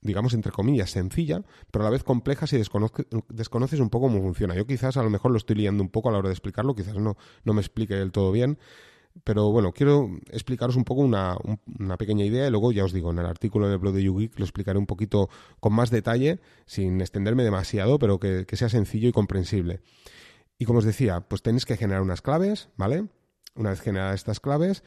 [0.02, 4.54] digamos, entre comillas, sencilla, pero a la vez compleja si desconoces un poco cómo funciona.
[4.54, 6.74] Yo quizás a lo mejor lo estoy liando un poco a la hora de explicarlo,
[6.74, 8.58] quizás no, no me explique del todo bien,
[9.24, 11.36] pero bueno, quiero explicaros un poco una,
[11.98, 14.38] pequeña idea y luego ya os digo, en el artículo en el blog de YouGeek
[14.38, 15.28] lo explicaré un poquito
[15.60, 19.80] con más detalle, sin extenderme demasiado, pero que, sea sencillo y comprensible.
[20.58, 23.06] Y como os decía, pues tenéis que generar unas claves, ¿vale?
[23.54, 24.82] Una vez generadas estas claves,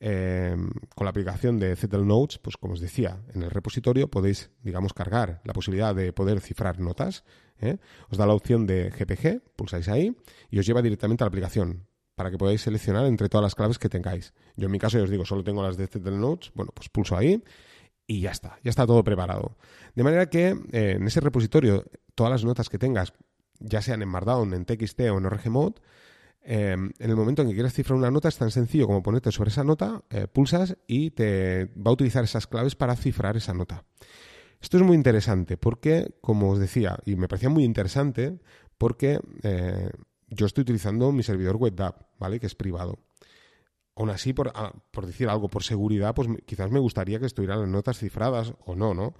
[0.00, 0.56] eh,
[0.94, 4.92] con la aplicación de Zettel Notes, pues como os decía, en el repositorio podéis, digamos,
[4.92, 7.24] cargar la posibilidad de poder cifrar notas.
[7.58, 7.78] ¿eh?
[8.10, 10.16] Os da la opción de GPG, pulsáis ahí
[10.50, 13.78] y os lleva directamente a la aplicación para que podáis seleccionar entre todas las claves
[13.78, 14.32] que tengáis.
[14.56, 16.88] Yo en mi caso, ya os digo, solo tengo las de Zettel Notes, bueno, pues
[16.88, 17.42] pulso ahí
[18.06, 19.56] y ya está, ya está todo preparado.
[19.94, 23.12] De manera que eh, en ese repositorio, todas las notas que tengas,
[23.58, 25.74] ya sean en Markdown, en TXT o en ORGMod,
[26.46, 29.32] eh, en el momento en que quieras cifrar una nota es tan sencillo como ponerte
[29.32, 33.54] sobre esa nota, eh, pulsas y te va a utilizar esas claves para cifrar esa
[33.54, 33.84] nota.
[34.60, 38.38] Esto es muy interesante porque, como os decía, y me parecía muy interesante
[38.78, 39.20] porque
[40.34, 41.74] yo estoy utilizando mi servidor web
[42.18, 42.40] ¿vale?
[42.40, 42.98] Que es privado.
[43.96, 47.60] Aún así, por, ah, por decir algo, por seguridad, pues quizás me gustaría que estuvieran
[47.60, 49.14] las notas cifradas o no, ¿no?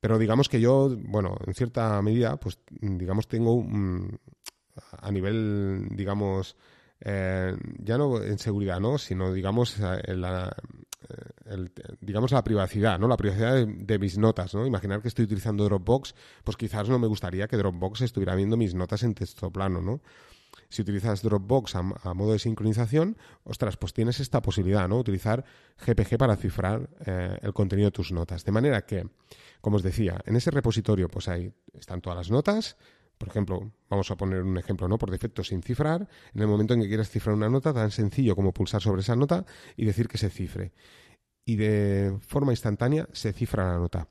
[0.00, 3.64] Pero digamos que yo, bueno, en cierta medida, pues digamos tengo
[4.98, 6.56] a nivel, digamos,
[7.00, 8.98] eh, ya no en seguridad, ¿no?
[8.98, 10.54] Sino, digamos, en la,
[11.46, 13.08] el, digamos, la privacidad, ¿no?
[13.08, 14.66] La privacidad de, mis notas, ¿no?
[14.66, 18.74] Imaginar que estoy utilizando Dropbox, pues quizás no me gustaría que Dropbox estuviera viendo mis
[18.74, 20.00] notas en texto plano, ¿no?
[20.68, 24.98] Si utilizas Dropbox a, modo de sincronización, ostras, pues tienes esta posibilidad, ¿no?
[24.98, 25.44] Utilizar
[25.84, 28.44] GPG para cifrar eh, el contenido de tus notas.
[28.44, 29.08] De manera que,
[29.60, 32.76] como os decía, en ese repositorio, pues ahí están todas las notas,
[33.18, 34.98] por ejemplo, vamos a poner un ejemplo, ¿no?
[34.98, 38.36] Por defecto sin cifrar, en el momento en que quieras cifrar una nota, tan sencillo
[38.36, 40.72] como pulsar sobre esa nota y decir que se cifre.
[41.44, 44.08] Y de forma instantánea se cifra la nota.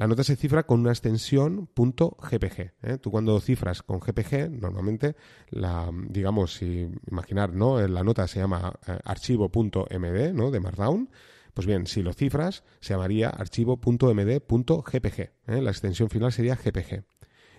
[0.00, 2.72] La nota se cifra con una extensión .gpg.
[2.80, 2.96] ¿eh?
[2.98, 5.14] Tú cuando cifras con GPG, normalmente,
[5.50, 7.86] la, digamos, si imaginar, ¿no?
[7.86, 10.50] La nota se llama eh, archivo.md, ¿no?
[10.50, 11.10] De Markdown.
[11.52, 15.20] Pues bien, si lo cifras, se llamaría archivo.md.gpg.
[15.20, 15.60] ¿eh?
[15.60, 17.04] La extensión final sería GPG.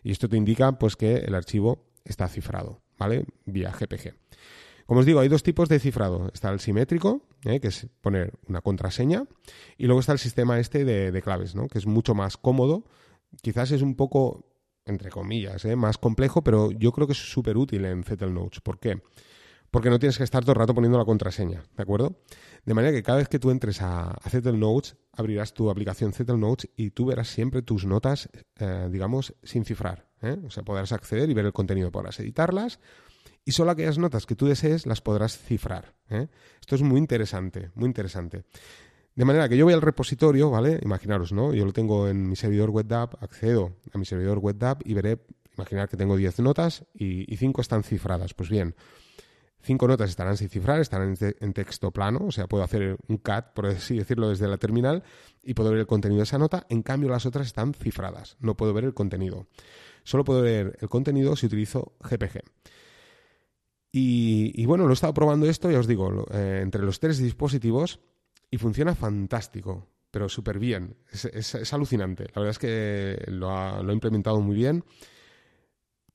[0.02, 3.28] Y esto te indica pues que el archivo está cifrado, ¿vale?
[3.46, 4.21] Vía GPG.
[4.92, 6.30] Como os digo, hay dos tipos de cifrado.
[6.34, 7.62] Está el simétrico, ¿eh?
[7.62, 9.24] que es poner una contraseña,
[9.78, 11.70] y luego está el sistema este de, claves, ¿no?
[11.70, 12.84] que es mucho más cómodo.
[13.42, 14.44] Quizás es un poco,
[14.84, 15.78] entre comillas, ¿eh?
[15.78, 18.60] más complejo, pero yo creo que es súper útil en Zettel Notes.
[18.60, 19.02] ¿Por qué?
[19.70, 22.20] Porque no tienes que estar todo el rato poniendo la contraseña, ¿de acuerdo?
[22.66, 26.38] De manera que cada vez que tú entres a, a Notes, abrirás tu aplicación Zettel
[26.38, 30.10] Notes y tú verás siempre tus notas, eh, digamos, sin cifrar.
[30.22, 30.38] ¿eh?
[30.46, 32.82] O sea, podrás acceder y ver el contenido, podrás editarlas
[33.46, 35.94] y solo aquellas notas que tú desees las podrás cifrar.
[36.10, 36.28] ¿eh?
[36.60, 38.44] Esto es muy interesante, muy interesante.
[39.16, 40.80] De manera que yo voy al repositorio, ¿vale?
[40.84, 41.54] Imaginaros, ¿no?
[41.54, 45.20] Yo lo tengo en mi servidor WebDAV, accedo a mi servidor WebDAV y veré,
[45.58, 48.34] imaginar que tengo 10 notas y, y 5 están cifradas.
[48.34, 48.76] Pues bien,
[49.64, 53.54] Cinco notas estarán sin cifrar, estarán en, texto plano, o sea, puedo hacer un cat,
[53.54, 55.04] por así decirlo, desde la terminal
[55.44, 56.66] y puedo ver el contenido de esa nota.
[56.70, 59.48] En cambio, las otras están cifradas, no puedo ver el contenido.
[60.04, 62.42] Solo puedo ver el contenido si utilizo GPG.
[63.94, 68.00] Y, bueno, lo he estado probando esto, ya os digo, eh, entre los tres dispositivos
[68.50, 70.96] y funciona fantástico, pero súper bien.
[71.12, 72.26] Es, alucinante.
[72.34, 74.86] La verdad es que lo, lo he implementado muy bien.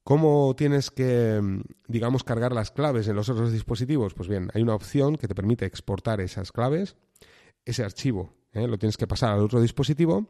[0.07, 4.15] ¿Cómo tienes que, mm, digamos, cargar las claves en los otros dispositivos?
[4.15, 6.97] Pues bien, hay una opción que te permite exportar esas claves,
[7.65, 8.67] ese archivo, ¿eh?
[8.69, 10.29] lo tienes que pasar al otro dispositivo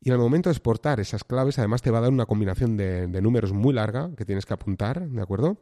[0.00, 2.76] y en el momento de exportar esas claves, además te va a dar una combinación
[2.76, 5.60] de, números muy larga que tienes que apuntar, ¿de acuerdo?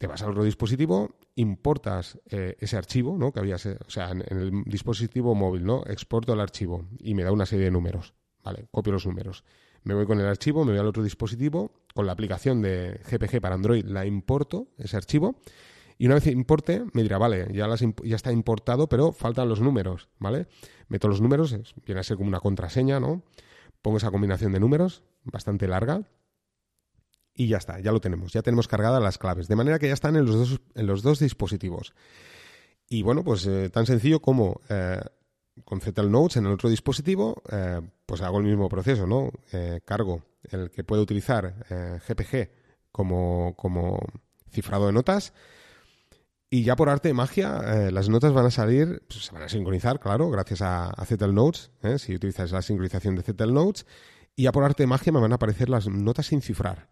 [0.00, 3.32] Te vas al otro dispositivo, importas eh, ese archivo, ¿no?
[3.32, 5.82] Que habías, o sea, en, el dispositivo móvil, ¿no?
[5.86, 8.66] Exporto el archivo y me da una serie de números, ¿vale?
[8.70, 9.44] Copio los números.
[9.82, 13.42] Me voy con el archivo, me voy al otro dispositivo, con la aplicación de GPG
[13.42, 15.36] para Android la importo, ese archivo,
[15.98, 17.68] y una vez importe, me dirá, vale, ya,
[18.02, 20.46] ya está importado, pero faltan los números, ¿vale?
[20.88, 23.22] Meto los números, viene a ser como una contraseña, ¿no?
[23.82, 26.08] Pongo esa combinación de números, bastante larga,
[27.40, 29.94] y ya está, ya lo tenemos, ya tenemos cargadas las claves, de manera que ya
[29.94, 31.94] están en los dos, en los dos dispositivos.
[32.86, 35.00] Y bueno, pues eh, tan sencillo como eh,
[35.64, 39.30] con ZL Notes en el otro dispositivo, eh, pues hago el mismo proceso, ¿no?
[39.86, 41.64] cargo el que puede utilizar
[42.06, 42.50] GPG
[42.92, 43.98] como, como
[44.50, 45.32] cifrado de notas.
[46.50, 49.48] Y ya por arte de magia, las notas van a salir, pues, se van a
[49.48, 53.86] sincronizar, claro, gracias a, a si utilizas la sincronización de ZL Notes.
[54.36, 56.90] Y ya por arte de magia me van a aparecer las notas sin cifrar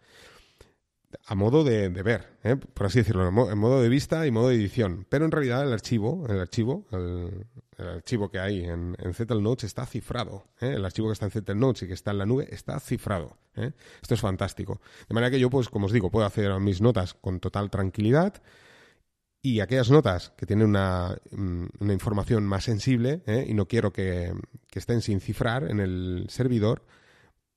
[1.27, 2.57] a modo de, ver, ¿eh?
[2.57, 5.07] por así decirlo, en modo de vista y modo de edición.
[5.09, 7.47] Pero en realidad el archivo, el archivo, el,
[7.79, 10.45] archivo que hay en, en Notes está cifrado.
[10.61, 10.75] ¿eh?
[10.77, 13.39] El archivo que está en Notes y que está en la nube está cifrado.
[13.57, 13.73] ¿eh?
[14.03, 14.81] Esto es fantástico.
[15.09, 18.43] De manera que yo, pues, como os digo, puedo hacer mis notas con total tranquilidad.
[19.41, 24.33] Y aquellas notas que tienen una, mm, una información más sensible y no quiero que,
[24.69, 26.83] que estén sin cifrar en el servidor,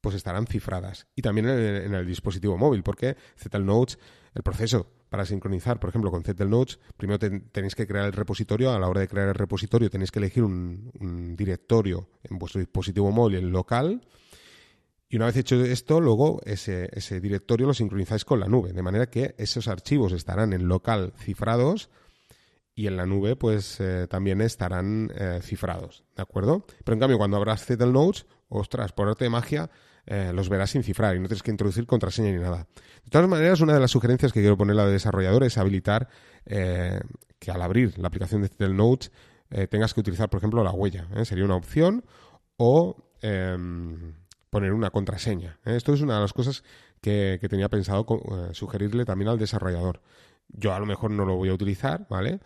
[0.02, 1.08] pues estarán cifradas.
[1.16, 4.00] Y también en el, dispositivo móvil, porque ZL Notes,
[4.34, 8.72] el proceso para sincronizar, por ejemplo, con ZL Notes, primero tenéis que crear el repositorio.
[8.72, 13.12] A la hora de crear el repositorio tenéis que elegir un, directorio en vuestro dispositivo
[13.12, 14.02] móvil, en local.
[15.08, 16.90] Y una vez hecho esto, luego ese,
[17.22, 21.90] directorio lo sincronizáis con la nube, de manera que esos archivos estarán en local cifrados
[22.74, 26.66] y en la nube pues eh, también estarán eh, cifrados, ¿de acuerdo?
[26.86, 29.70] Pero en cambio cuando abras Notes, ostras, por arte de magia,
[30.06, 32.68] eh, los verás sin cifrar y no tienes que introducir contraseña ni nada.
[33.04, 36.08] De todas maneras, una de las sugerencias que quiero ponerle al desarrollador es habilitar
[36.46, 37.00] eh,
[37.40, 38.78] que al abrir la aplicación de Tel
[39.52, 41.08] eh, tengas que utilizar, por ejemplo, la huella.
[41.26, 42.04] Sería una opción
[42.58, 44.14] o em,
[44.50, 45.60] poner una contraseña.
[45.66, 46.64] Esto es una de las cosas
[47.02, 48.06] que, tenía pensado
[48.54, 50.02] sugerirle también al desarrollador.
[50.48, 52.40] Yo a lo mejor no lo voy a utilizar, ¿vale?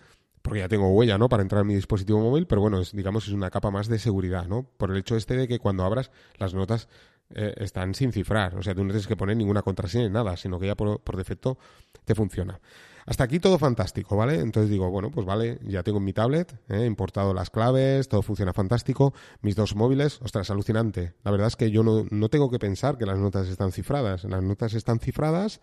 [0.46, 1.28] porque ya tengo huella, ¿no?
[1.28, 3.98] Para entrar en mi dispositivo móvil, pero bueno, es, digamos, es una capa más de
[3.98, 4.70] seguridad, ¿no?
[4.78, 6.88] Por el hecho este de que cuando abras las notas
[7.36, 8.56] eh, están sin cifrar.
[8.56, 11.17] O sea, tú no tienes que poner ninguna contraseña ni nada, sino que ya por,
[11.17, 11.58] defecto
[12.06, 12.60] te funciona.
[13.06, 14.39] Hasta aquí todo fantástico, ¿vale?
[14.39, 18.21] Entonces digo, bueno, pues vale, ya tengo mi tablet, eh, he importado las claves, todo
[18.21, 19.13] funciona fantástico.
[19.41, 21.13] Mis dos móviles, ostras, alucinante.
[21.24, 24.24] La verdad es que yo no, no tengo que pensar que las notas están cifradas.
[24.24, 25.60] Las notas están cifradas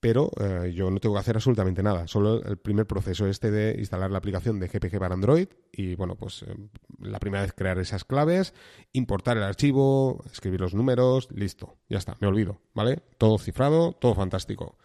[0.00, 2.06] pero eh, yo no tengo que hacer absolutamente nada.
[2.06, 6.16] Solo el primer proceso este de instalar la aplicación de GPG para Android y, bueno,
[6.16, 6.54] pues eh,
[7.00, 8.54] la primera vez crear esas claves,
[8.92, 13.02] importar el archivo, escribir los números, listo, ya está, me olvido, ¿vale?
[13.18, 14.76] Todo cifrado, todo fantástico.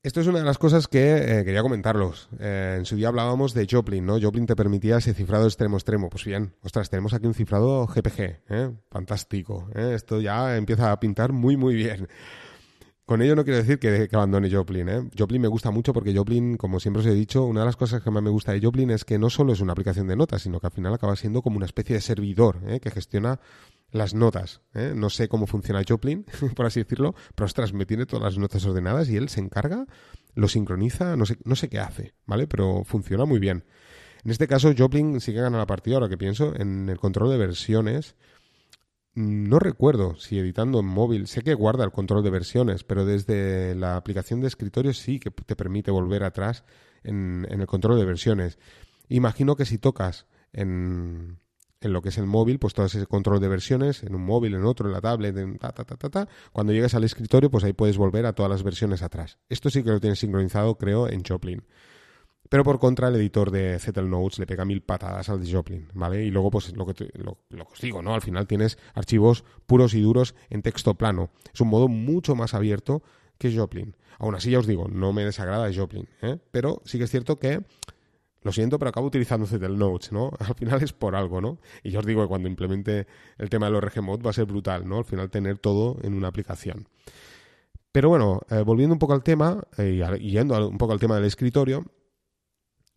[0.00, 2.28] Esto es una de las cosas que eh, quería comentarlos.
[2.38, 4.20] en su día hablábamos de Joplin, ¿no?
[4.20, 6.08] Joplin te permitía ese cifrado extremo extremo.
[6.08, 8.78] Pues bien, ostras, tenemos aquí un cifrado GPG.
[8.90, 12.08] Fantástico, Esto ya empieza a pintar muy, muy bien.
[13.08, 14.86] Con ello no quiero decir que, abandone Joplin.
[14.90, 15.08] ¿eh?
[15.18, 18.02] Joplin me gusta mucho porque Joplin, como siempre os he dicho, una de las cosas
[18.02, 20.42] que más me gusta de Joplin es que no solo es una aplicación de notas,
[20.42, 22.80] sino que al final acaba siendo como una especie de servidor ¿eh?
[22.80, 23.40] que gestiona
[23.92, 24.60] las notas.
[24.74, 24.92] ¿eh?
[24.94, 28.66] No sé cómo funciona Joplin, por así decirlo, pero ostras, me tiene todas las notas
[28.66, 29.86] ordenadas y él se encarga,
[30.34, 32.46] lo sincroniza, no sé, no sé qué hace, ¿vale?
[32.46, 33.64] Pero funciona muy bien.
[34.22, 37.30] En este caso, Joplin sí que gana la partida, ahora que pienso, en el control
[37.30, 38.16] de versiones
[39.18, 43.74] no recuerdo si editando en móvil, sé que guarda el control de versiones, pero desde
[43.74, 46.64] la aplicación de escritorio sí que te permite volver atrás
[47.02, 48.58] en, el control de versiones.
[49.08, 51.40] Imagino que si tocas en,
[51.80, 54.54] en, lo que es el móvil, pues todo ese control de versiones, en un móvil,
[54.54, 57.50] en otro, en la tablet, en ta, ta, ta, ta, ta, cuando llegues al escritorio,
[57.50, 59.38] pues ahí puedes volver a todas las versiones atrás.
[59.48, 61.64] Esto sí que lo tienes sincronizado, creo, en Choplin.
[62.48, 65.88] Pero por contra, el editor de ZL Notes le pega mil patadas al de Joplin,
[65.94, 66.24] ¿vale?
[66.24, 68.14] Y luego, pues lo que, lo, que os digo, ¿no?
[68.14, 71.30] Al final tienes archivos puros y duros en texto plano.
[71.52, 73.02] Es un modo mucho más abierto
[73.36, 73.94] que Joplin.
[74.18, 76.38] Aún así, ya os digo, no me desagrada Joplin, ¿eh?
[76.50, 77.62] Pero sí que es cierto que
[78.42, 80.30] lo siento, pero acabo utilizando ZL Notes, ¿no?
[80.38, 81.58] Al final es por algo, ¿no?
[81.82, 83.06] Y yo os digo que cuando implemente
[83.36, 84.98] el tema de los RGMod va a ser brutal, ¿no?
[84.98, 86.88] Al final tener todo en una aplicación.
[87.92, 91.16] Pero bueno, eh, volviendo un poco al tema eh, y yendo un poco al tema
[91.16, 91.84] del escritorio,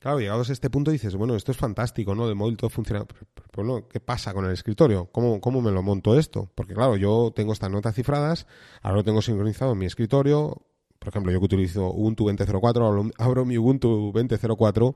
[0.01, 2.27] Claro, llegados a este punto dices, bueno, esto es fantástico, ¿no?
[2.27, 3.05] De móvil todo funciona.
[3.51, 5.05] Pero, ¿qué pasa con el escritorio?
[5.11, 6.49] ¿Cómo, ¿Cómo me lo monto esto?
[6.55, 8.47] Porque claro, yo tengo estas notas cifradas,
[8.81, 10.65] ahora lo tengo sincronizado en mi escritorio.
[10.97, 14.95] Por ejemplo, yo que utilizo Ubuntu 20.04, abro, mi Ubuntu 20.04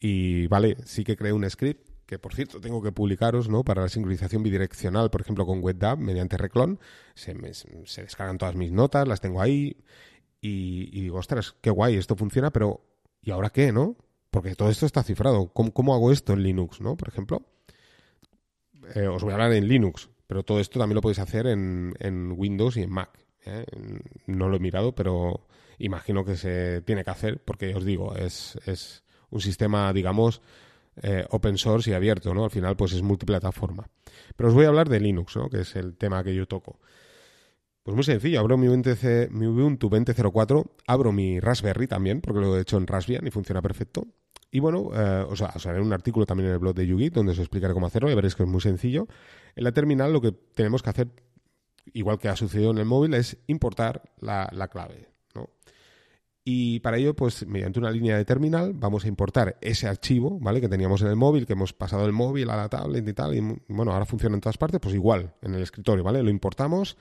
[0.00, 3.62] y, vale, sí que creo un script que por cierto tengo que publicaros, ¿no?
[3.62, 6.80] Para la sincronización bidireccional, por ejemplo, con WebDAV mediante Reclon,
[7.14, 9.84] se, se descargan todas mis notas, las tengo ahí
[10.40, 12.80] y, digo, ostras, qué guay, esto funciona, pero
[13.20, 13.96] ¿y ahora qué, no?
[14.34, 15.46] Porque todo esto está cifrado.
[15.52, 16.96] ¿Cómo, hago esto en Linux, no?
[16.96, 17.42] Por ejemplo,
[18.96, 22.34] eh, os voy a hablar en Linux, pero todo esto también lo podéis hacer en,
[22.36, 23.16] Windows y en Mac.
[23.46, 23.64] ¿eh?
[24.26, 25.46] No lo he mirado, pero
[25.78, 30.42] imagino que se tiene que hacer, porque os digo, es, es un sistema, digamos,
[31.00, 32.42] eh, open source y abierto, ¿no?
[32.42, 33.88] Al final, pues es multiplataforma.
[34.34, 35.48] Pero os voy a hablar de Linux, ¿no?
[35.48, 36.80] Que es el tema que yo toco.
[37.84, 42.62] Pues muy sencillo, abro mi, mi Ubuntu 20.04, abro mi Raspberry también, porque lo he
[42.62, 44.08] hecho en Raspbian y funciona perfecto.
[44.54, 47.08] Y bueno, eh, o sea, os haré un artículo también en el blog de Yugi
[47.10, 49.08] donde os explicaré cómo hacerlo y veréis que es muy sencillo.
[49.56, 51.08] En la terminal lo que tenemos que hacer,
[51.92, 55.08] igual que ha sucedido en el móvil, es importar la, clave.
[55.34, 55.50] ¿no?
[56.44, 60.60] Y para ello, pues mediante una línea de terminal vamos a importar ese archivo, ¿vale?
[60.60, 63.34] Que teníamos en el móvil, que hemos pasado el móvil a la tablet y tal,
[63.34, 66.22] y bueno, ahora funciona en todas partes, pues igual, en el escritorio, ¿vale?
[66.22, 66.96] Lo importamos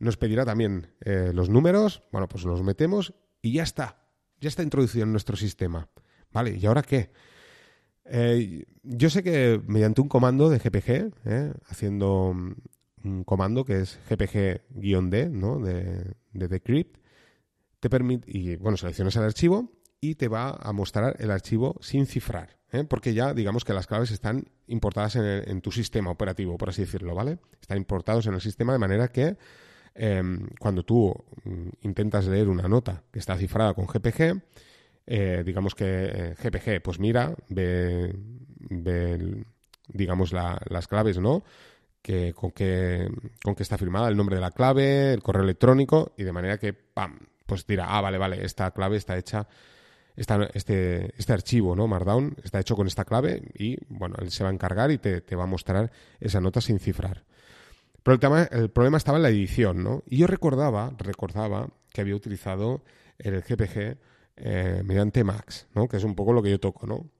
[0.00, 4.08] nos pedirá también eh, los números, bueno, pues los metemos y ya está,
[4.40, 5.88] ya está introducido en nuestro sistema.
[6.32, 6.56] ¿Vale?
[6.56, 7.10] ¿Y ahora qué?
[8.04, 12.34] Eh, yo sé que mediante un comando de GPG, eh, haciendo
[13.04, 15.58] un comando que es GPG-D, ¿no?
[15.58, 16.98] De, de Decrypt,
[17.80, 22.06] te permite, y bueno, seleccionas el archivo y te va a mostrar el archivo sin
[22.06, 26.68] cifrar, porque ya digamos que las claves están importadas en, en, tu sistema operativo, por
[26.68, 27.38] así decirlo, ¿vale?
[27.60, 29.36] Están importados en el sistema de manera que
[29.94, 31.14] Em, cuando tú
[31.44, 34.40] mm, intentas leer una nota que está cifrada con GPG,
[35.12, 38.14] eh, digamos que GPG, eh, pues mira, ve,
[39.88, 41.42] digamos, las claves, ¿no?
[42.00, 43.08] Que, con, que,
[43.42, 46.58] con que está firmada el nombre de la clave, el correo electrónico, y de manera
[46.58, 47.18] que, ¡pam!
[47.44, 49.48] Pues dirá, ah, vale, vale, esta clave está hecha,
[50.14, 51.88] este, este archivo, ¿no?
[51.88, 55.22] Markdown está hecho con esta clave y, bueno, él se va a encargar y te,
[55.22, 57.24] te va a mostrar esa nota sin cifrar.
[58.04, 60.04] Pero el, tema, el problema estaba en la edición, ¿no?
[60.06, 62.84] Y yo recordaba, recordaba que había utilizado
[63.18, 63.98] el GPG
[64.42, 65.88] eh, mediante Max, ¿no?
[65.88, 67.10] Que es un poco lo que yo toco, ¿no?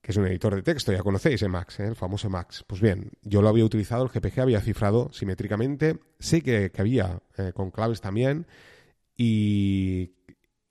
[0.00, 1.86] Que es un editor de texto, ya conocéis Max, ¿eh?
[1.86, 2.64] el famoso Max.
[2.66, 7.52] Pues bien, yo lo había utilizado, el GPG había cifrado simétricamente, sé que, había eh,
[7.54, 8.46] con claves también
[9.16, 10.14] y,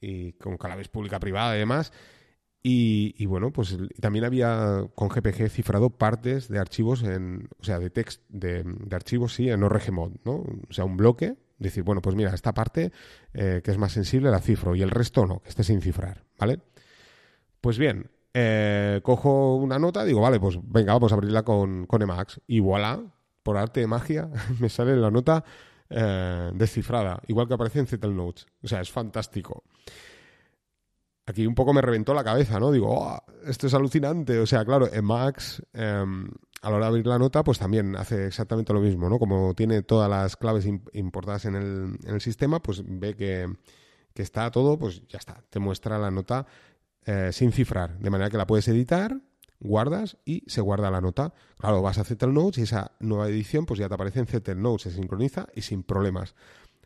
[0.02, 1.92] y con claves pública-privada y demás,
[2.62, 7.90] y, bueno, pues también había con GPG cifrado partes de archivos en, o sea, de
[7.90, 10.44] text, de, archivos, sí, en ORGMod, ¿no?
[10.70, 12.92] O sea, un bloque, decir, bueno, pues mira, esta parte
[13.34, 16.24] eh, que es más sensible la cifro y el resto no, que esté sin cifrar,
[16.38, 16.60] ¿vale?
[17.62, 22.02] Pues bien, eh, cojo una nota, digo, vale, pues venga, vamos a abrirla con, con
[22.02, 23.02] Emacs y voilà,
[23.44, 25.44] por arte de magia, me sale la nota
[25.90, 28.46] eh, descifrada, igual que aparece en Zettel Notes.
[28.64, 29.64] O sea, es fantástico
[31.30, 32.72] aquí un poco me reventó la cabeza, ¿no?
[32.72, 34.40] Digo, oh, esto es alucinante.
[34.40, 36.28] O sea, claro, Max, em,
[36.62, 39.20] a la hora de abrir la nota, pues también hace exactamente lo mismo, ¿no?
[39.20, 43.48] Como tiene todas las claves importadas en el, en el, sistema, pues ve que,
[44.16, 45.42] está todo, pues ya está.
[45.50, 46.46] Te muestra la nota
[47.06, 49.22] eh, sin cifrar, de manera que la puedes editar,
[49.60, 51.34] guardas y se guarda la nota.
[51.58, 54.62] Claro, vas a Zettel Notes y esa nueva edición pues ya te aparece en Zettel
[54.62, 56.36] Notes, se sincroniza y sin problemas.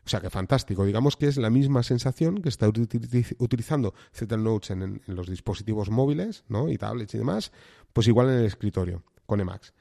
[0.06, 0.84] O sea que fantástico.
[0.84, 6.44] Digamos que es la misma sensación que está utilizando Zettel Notes en, los dispositivos móviles
[6.48, 6.68] ¿no?
[6.68, 7.52] y tablets y demás,
[7.92, 9.74] pues igual en el escritorio, con Emacs.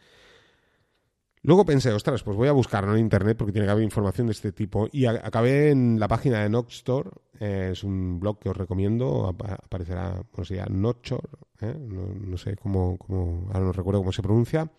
[1.46, 4.32] Luego pensé, ostras, pues voy a buscarlo en internet porque tiene que haber información de
[4.32, 4.88] este tipo.
[4.94, 10.24] Y acabé en la página de Noxstore, eh, es un blog que os recomiendo, aparecerá,
[10.32, 10.96] bueno, se llama
[11.60, 11.76] ¿eh?
[11.78, 14.72] no, sé cómo, cómo, ahora no recuerdo cómo se pronuncia,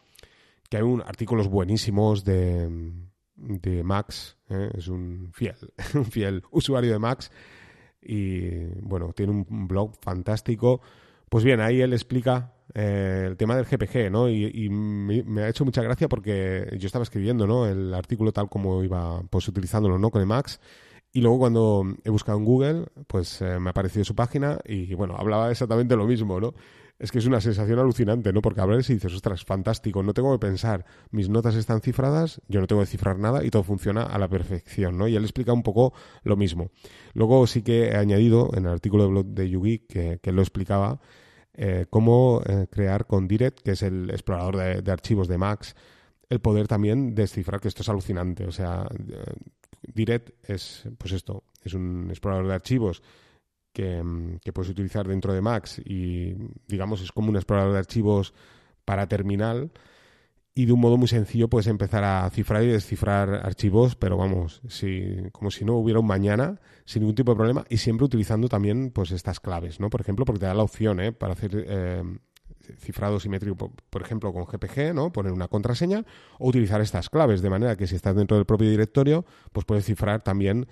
[0.70, 2.92] que hay un, artículos buenísimos de,
[3.36, 4.70] de Max, ¿eh?
[4.74, 5.56] es un fiel,
[5.94, 7.30] un fiel usuario de Max
[8.00, 10.80] y bueno, tiene un blog fantástico.
[11.28, 14.28] Pues bien, ahí él explica eh, el tema del GPG, ¿no?
[14.28, 17.66] Y, me, ha hecho mucha gracia porque yo estaba escribiendo, ¿no?
[17.66, 20.10] El artículo tal como iba, pues utilizándolo, ¿no?
[20.10, 20.60] Con Max.
[21.12, 24.94] Y luego cuando he buscado en Google, pues eh, me ha aparecido su página y
[24.94, 26.54] bueno, hablaba exactamente lo mismo, ¿no?
[26.98, 28.40] es que es una sensación alucinante, ¿no?
[28.40, 32.60] Porque a veces dices, ostras, fantástico, no tengo que pensar, mis notas están cifradas, yo
[32.60, 35.08] no tengo que cifrar nada y todo funciona a la perfección, ¿no?
[35.08, 36.70] Y él explica un poco lo mismo.
[37.12, 40.40] Luego sí que he añadido en el artículo de blog de Yugi, que, que lo
[40.40, 41.00] explicaba,
[41.54, 45.74] eh, cómo eh, crear con Direct, que es el explorador de, archivos de Max,
[46.28, 48.44] el poder también descifrar, que esto es alucinante.
[48.46, 49.32] O sea, eh,
[49.82, 53.02] Direct es, pues esto, es un explorador de archivos
[53.76, 56.34] Mm, que, puedes utilizar dentro de Max y,
[56.68, 58.32] digamos, es como un explorador de archivos
[58.84, 59.72] para terminal
[60.54, 64.62] y de un modo muy sencillo puedes empezar a cifrar y descifrar archivos, pero vamos,
[64.68, 68.48] si, como si no hubiera un mañana, sin ningún tipo de problema y siempre utilizando
[68.48, 69.90] también pues estas claves, ¿no?
[69.90, 71.10] Por ejemplo, porque te da la opción ¿eh?
[71.10, 72.02] para hacer eh,
[72.78, 75.12] cifrado simétrico, por ejemplo, con GPG, ¿no?
[75.12, 76.04] Poner una contraseña
[76.38, 79.84] o utilizar estas claves, de manera que si estás dentro del propio directorio, pues puedes
[79.84, 80.68] cifrar también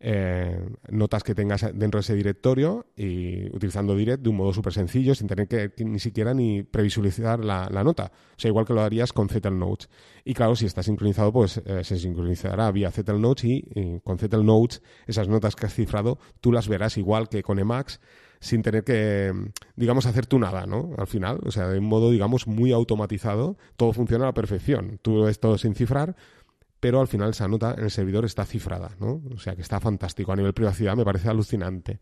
[0.00, 4.72] eh, notas que tengas dentro de ese directorio y utilizando Direct de un modo súper
[4.72, 8.12] sencillo sin tener que, ni siquiera ni previsualizar la, nota.
[8.14, 9.88] O sea, igual que lo harías con Zettel Notes.
[10.24, 14.44] Y claro, si está sincronizado, pues eh, se sincronizará vía Zettel Notes y, con Zettel
[14.44, 18.00] Notes esas notas que has cifrado tú las verás igual que con Emacs
[18.40, 19.32] sin tener que,
[19.74, 20.90] digamos, hacer tú nada, ¿no?
[20.96, 24.98] Al final, o sea, de un modo, digamos, muy automatizado, todo funciona a la perfección.
[25.02, 26.14] Tú ves todo sin cifrar,
[26.80, 29.22] pero al final esa nota en el servidor está cifrada, ¿no?
[29.34, 30.32] O sea que está fantástico.
[30.32, 32.00] A nivel privacidad me parece alucinante.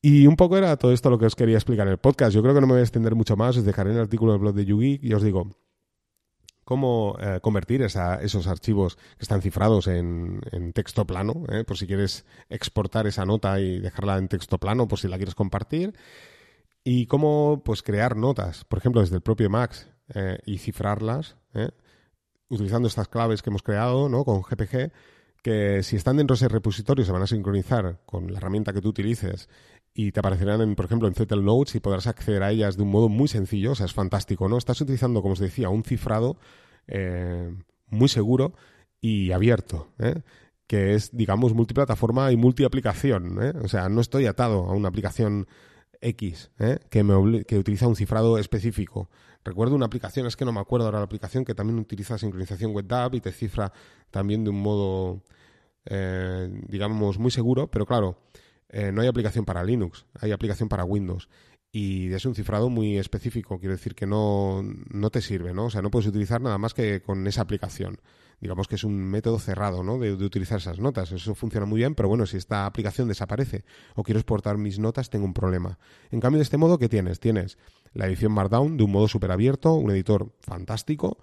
[0.00, 2.32] Y un poco era todo esto lo que os quería explicar en el podcast.
[2.32, 3.56] Yo creo que no me voy a extender mucho más.
[3.56, 5.50] Os dejaré el artículo del blog de Yugi y os digo
[6.64, 10.40] cómo eh, convertir esos archivos que están cifrados en,
[10.74, 11.62] texto plano, ¿eh?
[11.62, 15.36] por si quieres exportar esa nota y dejarla en texto plano, por si la quieres
[15.36, 15.94] compartir.
[16.82, 21.36] Y cómo pues crear notas, por ejemplo, desde el propio Max eh, y cifrarlas.
[21.54, 21.70] ¿eh?
[22.48, 24.24] Utilizando estas claves que hemos creado ¿no?
[24.24, 24.92] con GPG,
[25.42, 28.80] que si están dentro de ese repositorio se van a sincronizar con la herramienta que
[28.80, 29.48] tú utilices
[29.94, 32.82] y te aparecerán, en, por ejemplo, en Zettel Notes y podrás acceder a ellas de
[32.82, 33.72] un modo muy sencillo.
[33.72, 34.58] O sea, es fantástico, ¿no?
[34.58, 36.36] Estás utilizando, como os decía, un cifrado
[36.86, 37.54] eh,
[37.88, 38.52] muy seguro
[39.00, 40.22] y abierto, ¿eh?
[40.66, 43.42] que es, digamos, multiplataforma y multiaplicación.
[43.42, 43.52] ¿eh?
[43.62, 45.46] O sea, no estoy atado a una aplicación
[46.00, 46.78] X ¿eh?
[46.90, 49.08] que, me que utiliza un cifrado específico.
[49.44, 52.74] Recuerdo una aplicación, es que no me acuerdo ahora la aplicación, que también utiliza sincronización
[52.74, 53.72] WebDAV y te cifra
[54.10, 55.22] también de un modo,
[55.84, 58.18] eh, digamos, muy seguro, pero claro,
[58.68, 61.28] eh, no hay aplicación para Linux, hay aplicación para Windows.
[61.70, 65.66] Y es un cifrado muy específico, quiero decir que no, no te sirve, ¿no?
[65.66, 68.00] O sea, no puedes utilizar nada más que con esa aplicación
[68.40, 69.98] digamos que es un método cerrado, ¿no?
[69.98, 71.12] De, utilizar esas notas.
[71.12, 73.64] Eso funciona muy bien, pero bueno, si esta aplicación desaparece
[73.94, 75.78] o quiero exportar mis notas, tengo un problema.
[76.10, 77.20] En cambio, de este modo, ¿qué tienes?
[77.20, 77.58] Tienes
[77.92, 81.18] la edición Markdown de un modo súper abierto, un editor fantástico.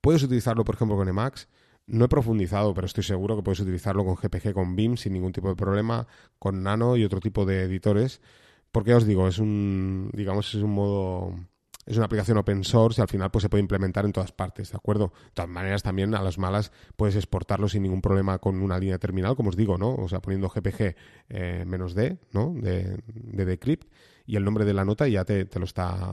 [0.00, 1.48] Puedes utilizarlo, por ejemplo, con Emacs.
[1.86, 5.32] No he profundizado, pero estoy seguro que puedes utilizarlo con GPG, con BIM, sin ningún
[5.32, 6.08] tipo de problema,
[6.38, 8.20] con Nano y otro tipo de editores.
[8.72, 11.34] Porque os digo, es un, digamos, es un modo
[11.86, 14.72] es una aplicación open source y al final pues se puede implementar en todas partes,
[14.72, 15.12] ¿de acuerdo?
[15.26, 18.98] De todas maneras también a las malas puedes exportarlo sin ningún problema con una línea
[18.98, 19.94] terminal, como os digo, ¿no?
[19.94, 20.96] O sea, poniendo GPG
[21.28, 21.64] eh,
[21.94, 22.52] D, ¿no?
[22.54, 23.88] De, de Decrypt
[24.26, 26.12] y el nombre de la nota ya te, lo está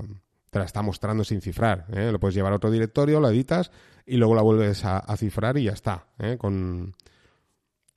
[0.52, 1.88] te la está mostrando sin cifrar.
[1.92, 2.12] ¿eh?
[2.12, 3.72] Lo puedes llevar a otro directorio, lo editas
[4.06, 6.38] y luego la vuelves a, cifrar y ya está, ¿eh?
[6.38, 6.96] con,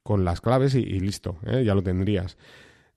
[0.03, 1.63] con las claves y, y listo, ¿eh?
[1.65, 2.39] ya lo tendrías.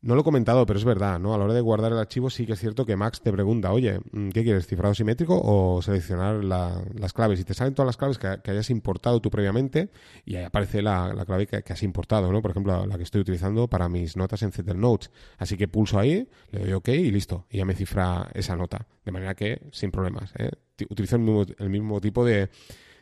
[0.01, 1.33] No lo he comentado, pero es verdad, ¿no?
[1.33, 3.73] A la hora de guardar el archivo sí que es cierto que Max te pregunta,
[3.73, 4.65] oye, mm, ¿qué quieres?
[4.65, 7.41] ¿Cifrado simétrico o seleccionar las claves?
[7.41, 9.89] Y te salen todas las claves que, hayas importado tú previamente
[10.23, 12.41] y ahí aparece la, clave que, has importado, ¿no?
[12.41, 15.11] Por ejemplo, la que estoy utilizando para mis notas en Zettel Notes.
[15.37, 17.45] Así que pulso ahí, le doy OK y listo.
[17.49, 18.87] Y ya me cifra esa nota.
[19.03, 20.51] De manera que, sin problemas, ¿eh?
[20.89, 22.49] Utilizo el mismo, tipo de,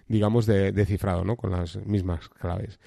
[0.08, 1.36] digamos, de, de cifrado, ¿no?
[1.36, 2.80] Con las mismas claves.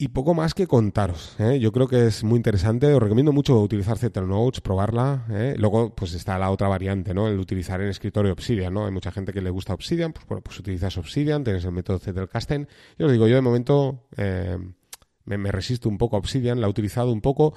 [0.00, 1.34] Y poco más que contaros.
[1.40, 1.58] ¿eh?
[1.58, 2.86] Yo creo que es muy interesante.
[2.94, 5.26] Os recomiendo mucho utilizar Zettel Notes, probarla.
[5.28, 5.56] ¿eh?
[5.58, 7.26] Luego, pues está la otra variante, ¿no?
[7.26, 8.86] El utilizar en escritorio Obsidian, ¿no?
[8.86, 10.12] Hay mucha gente que le gusta Obsidian.
[10.12, 12.68] Pues bueno, pues utilizas Obsidian, tienes el método Zettelkasten.
[12.96, 14.56] Yo os digo, yo de momento eh,
[15.24, 17.54] me, resisto un poco a Obsidian, la he utilizado un poco,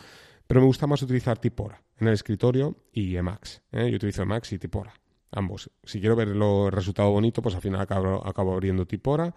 [0.48, 3.62] pero me gusta más utilizar Tipora en el escritorio y Emacs.
[3.72, 3.88] ¿eh?
[3.92, 4.96] Yo utilizo Emacs y Tipora,
[5.30, 5.70] ambos.
[5.84, 9.32] Si quiero ver el resultado bonito, pues al final acabo, acabo abriendo Tipora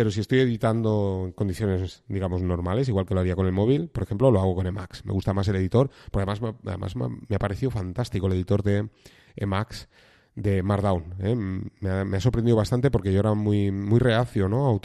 [0.00, 3.90] pero si estoy editando en condiciones, digamos, normales, igual que lo haría con el móvil,
[3.90, 5.04] por ejemplo, lo hago con Emacs.
[5.04, 8.88] Me gusta más el editor, porque además, además me ha parecido fantástico el editor de
[9.36, 9.90] Emacs
[10.34, 11.16] de Markdown.
[11.18, 11.36] ¿eh?
[11.36, 14.72] Me, ha, sorprendido bastante porque yo era muy, muy reacio, ¿no?
[14.72, 14.80] o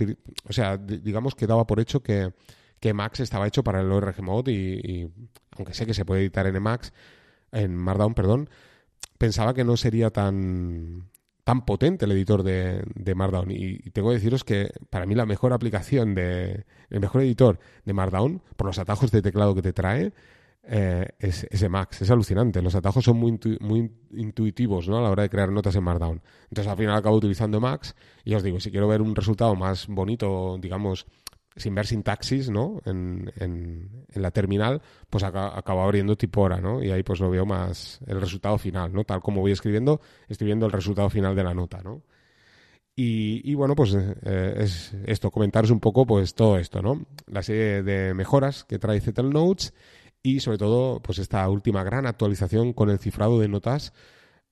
[0.51, 2.33] sea, digamos que daba por hecho que,
[2.81, 5.09] que Emacs estaba hecho para el ORG Mode y,
[5.51, 6.91] aunque sé que se puede editar en Emacs,
[7.53, 8.49] en Markdown, perdón,
[9.17, 11.07] pensaba que no sería tan
[11.45, 13.51] tan potente el editor de, Markdown.
[13.51, 16.65] Y, tengo que deciros que para mí la mejor aplicación de.
[16.89, 20.11] el mejor editor de Markdown, por los atajos de teclado que te trae,
[20.63, 21.63] eh, es, es.
[22.01, 22.63] Es alucinante.
[22.63, 24.97] Los atajos son muy, muy intuitivos ¿no?
[24.97, 26.21] a la hora de crear notas en Markdown.
[26.49, 29.85] Entonces al final acabo utilizando Emacs y os digo, si quiero ver un resultado más
[29.87, 31.05] bonito, digamos,
[31.55, 32.81] sin ver sintaxis, ¿no?
[32.85, 33.31] En,
[34.13, 36.83] la terminal, pues acabo abriendo tipo hora, ¿no?
[36.83, 39.03] Y ahí pues lo veo más el resultado final, ¿no?
[39.03, 42.01] Tal como voy escribiendo, estoy viendo el resultado final de la nota, ¿no?
[42.97, 47.05] Y, bueno, pues eh, es esto, comentaros un poco pues todo esto, ¿no?
[47.27, 49.73] La serie de mejoras que trae Zettel Notes
[50.23, 53.93] y sobre todo pues esta última gran actualización con el cifrado de notas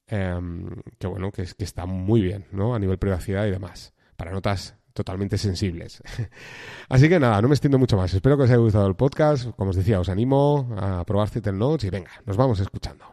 [0.08, 2.76] em, que bueno, que está muy bien, ¿no?
[2.76, 3.94] A nivel privacidad y demás.
[4.18, 6.02] Para notas totalmente sensibles.
[6.90, 8.14] Así que nada, no me extiendo mucho más.
[8.14, 9.50] Espero que os haya gustado el podcast.
[9.56, 13.13] Como os decía, os animo a probar Notes y venga, nos vamos escuchando.